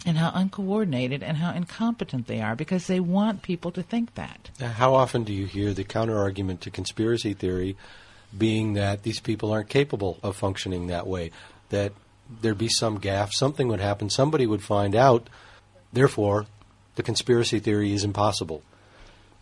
and 0.06 0.16
how 0.16 0.30
uncoordinated 0.34 1.22
and 1.22 1.36
how 1.36 1.52
incompetent 1.52 2.26
they 2.26 2.40
are 2.40 2.54
because 2.54 2.86
they 2.86 3.00
want 3.00 3.42
people 3.42 3.70
to 3.72 3.82
think 3.82 4.14
that. 4.14 4.50
How 4.60 4.94
often 4.94 5.24
do 5.24 5.32
you 5.32 5.46
hear 5.46 5.72
the 5.72 5.84
counter 5.84 6.18
argument 6.18 6.60
to 6.62 6.70
conspiracy 6.70 7.34
theory 7.34 7.76
being 8.36 8.74
that 8.74 9.02
these 9.02 9.20
people 9.20 9.52
aren't 9.52 9.68
capable 9.68 10.18
of 10.22 10.36
functioning 10.36 10.86
that 10.86 11.06
way? 11.06 11.30
That 11.70 11.92
there'd 12.40 12.58
be 12.58 12.68
some 12.68 13.00
gaffe, 13.00 13.32
something 13.32 13.68
would 13.68 13.80
happen, 13.80 14.10
somebody 14.10 14.46
would 14.46 14.62
find 14.62 14.94
out, 14.94 15.28
therefore, 15.92 16.46
the 16.94 17.02
conspiracy 17.02 17.58
theory 17.58 17.92
is 17.92 18.04
impossible. 18.04 18.62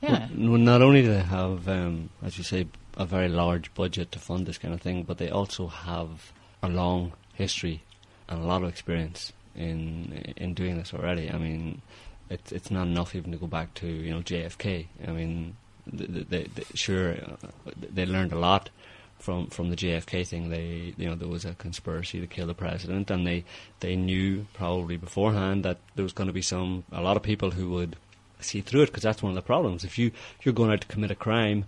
Yeah. 0.01 0.29
Well, 0.37 0.59
not 0.59 0.83
only 0.83 1.03
do 1.03 1.09
they 1.09 1.23
have, 1.23 1.69
um, 1.69 2.11
as 2.23 2.39
you 2.39 2.45
say, 2.45 2.67
a 2.97 3.05
very 3.05 3.29
large 3.29 3.73
budget 3.75 4.13
to 4.13 4.19
fund 4.19 4.47
this 4.47 4.59
kind 4.59 4.73
of 4.73 4.81
thing, 4.81 5.03
but 5.03 5.19
they 5.19 5.31
also 5.31 5.69
have 5.69 6.33
a 6.63 6.69
long 6.69 7.13
history 7.35 7.83
and 8.29 8.43
a 8.43 8.47
lot 8.47 8.63
of 8.63 8.69
experience 8.69 9.33
in 9.57 10.35
in 10.37 10.55
doing 10.55 10.77
this 10.77 10.95
already. 10.95 11.31
I 11.31 11.39
mean, 11.39 11.83
it's 12.31 12.53
it's 12.53 12.71
not 12.71 12.87
enough 12.87 13.15
even 13.15 13.33
to 13.33 13.39
go 13.39 13.47
back 13.47 13.75
to 13.75 13.87
you 13.87 14.13
know 14.13 14.21
JFK. 14.21 14.87
I 15.07 15.11
mean, 15.11 15.57
they, 15.87 16.07
they, 16.07 16.43
they, 16.45 16.65
sure 16.75 17.15
uh, 17.15 17.71
they 17.75 18.07
learned 18.07 18.33
a 18.33 18.39
lot 18.39 18.71
from 19.19 19.49
from 19.49 19.71
the 19.71 19.77
JFK 19.77 20.27
thing. 20.27 20.51
They 20.51 20.95
you 20.97 21.09
know 21.09 21.15
there 21.15 21.29
was 21.29 21.45
a 21.45 21.55
conspiracy 21.55 22.21
to 22.21 22.27
kill 22.27 22.47
the 22.47 22.55
president, 22.55 23.11
and 23.11 23.27
they 23.27 23.45
they 23.81 23.97
knew 23.97 24.47
probably 24.55 24.97
beforehand 24.97 25.65
that 25.65 25.79
there 25.95 26.03
was 26.03 26.13
going 26.13 26.29
to 26.29 26.33
be 26.33 26.43
some 26.43 26.85
a 26.93 27.03
lot 27.03 27.17
of 27.17 27.23
people 27.23 27.53
who 27.53 27.71
would 27.71 27.97
see 28.41 28.61
through 28.61 28.83
it 28.83 28.87
because 28.87 29.03
that's 29.03 29.23
one 29.23 29.31
of 29.31 29.37
the 29.37 29.43
problems. 29.43 29.85
If 29.85 29.99
you 29.99 30.09
if 30.39 30.45
you're 30.45 30.55
going 30.55 30.73
out 30.73 30.83
to 30.83 30.87
commit 30.87 31.11
a 31.11 31.17
crime, 31.17 31.65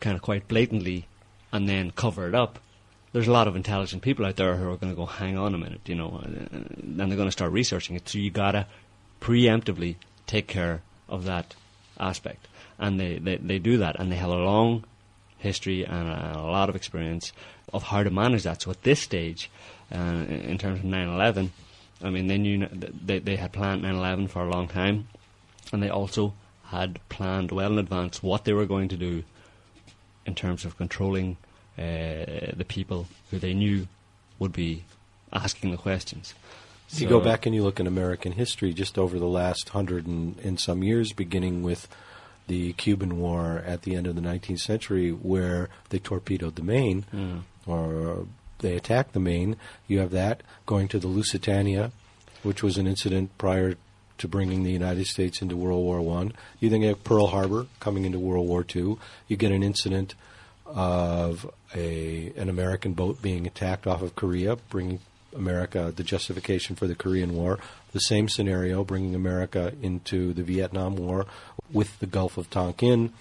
kind 0.00 0.16
of 0.16 0.22
quite 0.22 0.48
blatantly, 0.48 1.06
and 1.52 1.68
then 1.68 1.90
cover 1.90 2.28
it 2.28 2.34
up, 2.34 2.58
there's 3.12 3.28
a 3.28 3.32
lot 3.32 3.46
of 3.46 3.56
intelligent 3.56 4.02
people 4.02 4.24
out 4.24 4.36
there 4.36 4.56
who 4.56 4.70
are 4.70 4.76
going 4.76 4.92
to 4.92 4.96
go, 4.96 5.06
hang 5.06 5.36
on 5.36 5.54
a 5.54 5.58
minute, 5.58 5.80
you 5.86 5.94
know, 5.94 6.20
and 6.22 6.98
they're 6.98 7.16
going 7.16 7.28
to 7.28 7.32
start 7.32 7.52
researching 7.52 7.96
it. 7.96 8.08
So 8.08 8.18
you 8.18 8.30
gotta 8.30 8.66
preemptively 9.20 9.96
take 10.26 10.46
care 10.46 10.82
of 11.08 11.24
that 11.24 11.54
aspect, 12.00 12.48
and 12.78 12.98
they, 12.98 13.18
they, 13.18 13.36
they 13.36 13.58
do 13.58 13.76
that, 13.78 13.98
and 13.98 14.10
they 14.10 14.16
have 14.16 14.30
a 14.30 14.36
long 14.36 14.84
history 15.38 15.84
and 15.84 16.08
a, 16.08 16.38
a 16.38 16.50
lot 16.50 16.68
of 16.68 16.76
experience 16.76 17.32
of 17.72 17.82
how 17.82 18.02
to 18.02 18.10
manage 18.10 18.44
that. 18.44 18.62
So 18.62 18.70
at 18.70 18.82
this 18.82 19.00
stage, 19.00 19.50
uh, 19.94 19.98
in 19.98 20.56
terms 20.56 20.80
of 20.80 20.86
9/11, 20.86 21.50
I 22.02 22.10
mean, 22.10 22.26
they 22.28 22.38
knew 22.38 22.66
they 22.66 23.18
they 23.18 23.36
had 23.36 23.52
planned 23.52 23.82
9/11 23.82 24.30
for 24.30 24.42
a 24.42 24.50
long 24.50 24.68
time, 24.68 25.08
and 25.72 25.82
they 25.82 25.90
also 25.90 26.34
had 26.66 26.98
planned 27.08 27.52
well 27.52 27.72
in 27.72 27.78
advance 27.78 28.22
what 28.22 28.44
they 28.44 28.52
were 28.52 28.66
going 28.66 28.88
to 28.88 28.96
do 28.96 29.24
in 30.24 30.34
terms 30.34 30.64
of 30.64 30.78
controlling 30.78 31.36
uh, 31.78 32.52
the 32.54 32.66
people 32.66 33.06
who 33.30 33.38
they 33.38 33.54
knew 33.54 33.86
would 34.38 34.52
be 34.52 34.84
asking 35.32 35.70
the 35.70 35.76
questions. 35.76 36.34
If 36.90 37.00
you 37.00 37.08
go 37.08 37.20
back 37.20 37.46
and 37.46 37.54
you 37.54 37.62
look 37.62 37.80
in 37.80 37.86
American 37.86 38.32
history, 38.32 38.74
just 38.74 38.98
over 38.98 39.18
the 39.18 39.24
last 39.24 39.70
hundred 39.70 40.06
and, 40.06 40.38
and 40.40 40.60
some 40.60 40.82
years, 40.82 41.14
beginning 41.14 41.62
with 41.62 41.88
the 42.48 42.74
Cuban 42.74 43.18
War 43.18 43.62
at 43.66 43.82
the 43.82 43.94
end 43.94 44.06
of 44.06 44.14
the 44.14 44.20
19th 44.20 44.60
century, 44.60 45.10
where 45.10 45.70
they 45.88 45.98
torpedoed 45.98 46.56
the 46.56 46.62
Maine, 46.62 47.06
or 47.66 48.26
they 48.58 48.76
attacked 48.76 49.14
the 49.14 49.20
Maine, 49.20 49.56
you 49.88 50.00
have 50.00 50.10
that 50.10 50.42
going 50.66 50.86
to 50.88 50.98
the 50.98 51.08
Lusitania, 51.08 51.92
which 52.42 52.62
was 52.62 52.76
an 52.76 52.86
incident 52.86 53.36
prior 53.38 53.76
to 54.18 54.28
bringing 54.28 54.62
the 54.62 54.70
United 54.70 55.06
States 55.06 55.40
into 55.40 55.56
World 55.56 55.82
War 55.82 56.02
One. 56.02 56.34
You 56.60 56.68
then 56.68 56.82
get 56.82 57.04
Pearl 57.04 57.28
Harbor 57.28 57.68
coming 57.80 58.04
into 58.04 58.18
World 58.18 58.46
War 58.46 58.62
Two. 58.62 58.98
You 59.28 59.36
get 59.38 59.50
an 59.50 59.62
incident 59.62 60.14
of 60.74 61.48
a 61.74 62.32
an 62.36 62.48
American 62.48 62.92
boat 62.92 63.20
being 63.22 63.46
attacked 63.46 63.86
off 63.86 64.02
of 64.02 64.14
Korea, 64.16 64.56
bringing 64.70 65.00
America 65.34 65.92
the 65.94 66.02
justification 66.04 66.76
for 66.76 66.86
the 66.86 66.94
Korean 66.94 67.34
War. 67.34 67.58
The 67.92 68.00
same 68.00 68.28
scenario, 68.28 68.84
bringing 68.84 69.14
America 69.14 69.72
into 69.82 70.32
the 70.32 70.42
Vietnam 70.42 70.96
War 70.96 71.26
with 71.72 71.98
the 72.00 72.06
Gulf 72.06 72.36
of 72.38 72.48
Tonkin. 72.50 73.12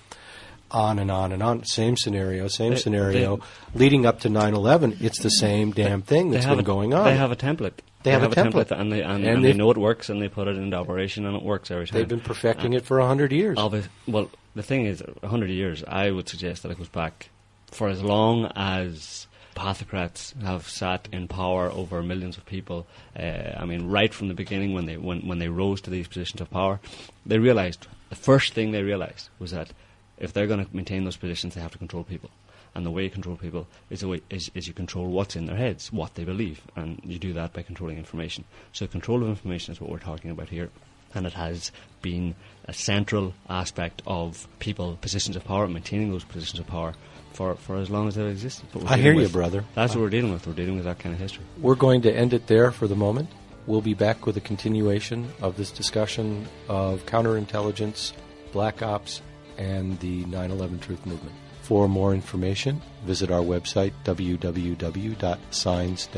On 0.73 0.99
and 0.99 1.11
on 1.11 1.33
and 1.33 1.43
on. 1.43 1.65
Same 1.65 1.97
scenario, 1.97 2.47
same 2.47 2.71
They- 2.71 2.79
scenario. 2.79 3.41
Leading 3.75 4.05
up 4.05 4.21
to 4.21 4.29
9 4.29 4.53
11, 4.53 4.97
it's 5.01 5.19
the 5.21 5.27
same 5.29 5.71
damn 5.71 6.01
thing 6.01 6.31
that's 6.31 6.45
been 6.45 6.59
a- 6.59 6.63
going 6.63 6.93
on. 6.93 7.03
They 7.03 7.17
have 7.17 7.31
a 7.31 7.35
template. 7.35 7.73
They 8.03 8.11
have 8.11 8.23
a 8.23 8.29
template. 8.29 8.71
and 8.71 8.89
they 8.91 9.01
and, 9.01 9.25
And 9.25 9.25
and 9.35 9.43
they 9.45 9.51
know 9.53 9.69
it 9.71 9.77
works, 9.77 10.09
and 10.09 10.21
they 10.21 10.29
put 10.29 10.47
it 10.47 10.55
into 10.55 10.77
operation, 10.77 11.25
and 11.25 11.35
it 11.35 11.43
works 11.43 11.69
every 11.71 11.85
time. 11.87 11.99
They've 11.99 12.07
been 12.07 12.21
perfecting 12.21 12.73
uh, 12.73 12.77
it 12.77 12.85
for 12.85 12.99
100 12.99 13.33
years. 13.33 13.57
Obvi- 13.57 13.83
well, 14.07 14.29
the 14.55 14.63
thing 14.63 14.85
is, 14.85 15.03
a 15.21 15.27
hundred 15.27 15.49
years. 15.49 15.83
I 15.85 16.09
would 16.09 16.29
suggest 16.29 16.63
that 16.63 16.71
it 16.71 16.77
goes 16.77 16.87
back 16.87 17.29
for 17.71 17.89
as 17.89 18.03
long 18.03 18.51
as 18.55 19.27
pathocrats 19.55 20.39
have 20.41 20.67
sat 20.67 21.07
in 21.11 21.27
power 21.27 21.69
over 21.71 22.01
millions 22.01 22.37
of 22.37 22.45
people. 22.45 22.87
Uh, 23.17 23.53
I 23.57 23.65
mean, 23.65 23.87
right 23.87 24.13
from 24.13 24.27
the 24.27 24.33
beginning, 24.33 24.73
when 24.73 24.85
they 24.85 24.97
when 24.97 25.27
when 25.27 25.39
they 25.39 25.49
rose 25.49 25.81
to 25.81 25.89
these 25.89 26.07
positions 26.07 26.41
of 26.41 26.49
power, 26.49 26.79
they 27.25 27.39
realized 27.39 27.87
the 28.09 28.15
first 28.15 28.53
thing 28.53 28.71
they 28.71 28.83
realized 28.83 29.29
was 29.39 29.51
that 29.51 29.71
if 30.17 30.33
they're 30.33 30.47
going 30.47 30.65
to 30.65 30.75
maintain 30.75 31.03
those 31.03 31.17
positions, 31.17 31.55
they 31.55 31.61
have 31.61 31.71
to 31.71 31.77
control 31.77 32.03
people. 32.03 32.29
And 32.73 32.85
the 32.85 32.91
way 32.91 33.03
you 33.03 33.09
control 33.09 33.35
people 33.35 33.67
is, 33.89 34.05
way, 34.05 34.21
is, 34.29 34.49
is 34.53 34.65
you 34.65 34.73
control 34.73 35.07
what's 35.07 35.35
in 35.35 35.45
their 35.45 35.57
heads, 35.57 35.91
what 35.91 36.15
they 36.15 36.23
believe, 36.23 36.61
and 36.75 37.01
you 37.03 37.19
do 37.19 37.33
that 37.33 37.51
by 37.51 37.63
controlling 37.63 37.97
information. 37.97 38.45
So 38.71 38.87
control 38.87 39.23
of 39.23 39.29
information 39.29 39.73
is 39.73 39.81
what 39.81 39.89
we're 39.89 39.99
talking 39.99 40.31
about 40.31 40.47
here. 40.47 40.69
and 41.13 41.25
it 41.25 41.33
has 41.33 41.71
been 42.01 42.35
a 42.65 42.73
central 42.73 43.33
aspect 43.49 44.01
of 44.07 44.47
people 44.59 44.97
positions 45.01 45.35
of 45.35 45.43
power, 45.43 45.67
maintaining 45.67 46.11
those 46.11 46.23
positions 46.23 46.59
of 46.59 46.67
power 46.67 46.93
for, 47.33 47.55
for 47.55 47.77
as 47.77 47.89
long 47.89 48.07
as 48.07 48.15
they've 48.15 48.27
existed. 48.27 48.65
But 48.73 48.85
I 48.85 48.97
hear 48.97 49.13
you, 49.13 49.21
with- 49.21 49.33
brother. 49.33 49.63
That's 49.75 49.95
what 49.95 50.01
we're 50.01 50.09
dealing 50.09 50.31
with. 50.31 50.47
We're 50.47 50.53
dealing 50.53 50.75
with 50.75 50.85
that 50.85 50.99
kind 50.99 51.13
of 51.13 51.21
history. 51.21 51.43
We're 51.59 51.75
going 51.75 52.01
to 52.03 52.13
end 52.13 52.33
it 52.33 52.47
there 52.47 52.71
for 52.71 52.87
the 52.87 52.95
moment. 52.95 53.29
We'll 53.67 53.81
be 53.81 53.93
back 53.93 54.25
with 54.25 54.37
a 54.37 54.41
continuation 54.41 55.31
of 55.41 55.55
this 55.55 55.71
discussion 55.71 56.47
of 56.67 57.05
counterintelligence, 57.05 58.13
black 58.51 58.81
ops, 58.81 59.21
and 59.57 59.99
the 59.99 60.25
9 60.25 60.51
11 60.51 60.79
Truth 60.79 61.05
Movement. 61.05 61.35
For 61.61 61.87
more 61.87 62.13
information, 62.13 62.81
visit 63.05 63.31
our 63.31 63.41
website 63.41 63.93
www.signs 64.03 66.09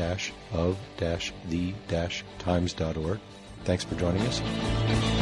of 0.52 0.78
the 0.96 1.74
times.org. 2.38 3.20
Thanks 3.64 3.84
for 3.84 3.94
joining 3.94 4.22
us. 4.22 5.13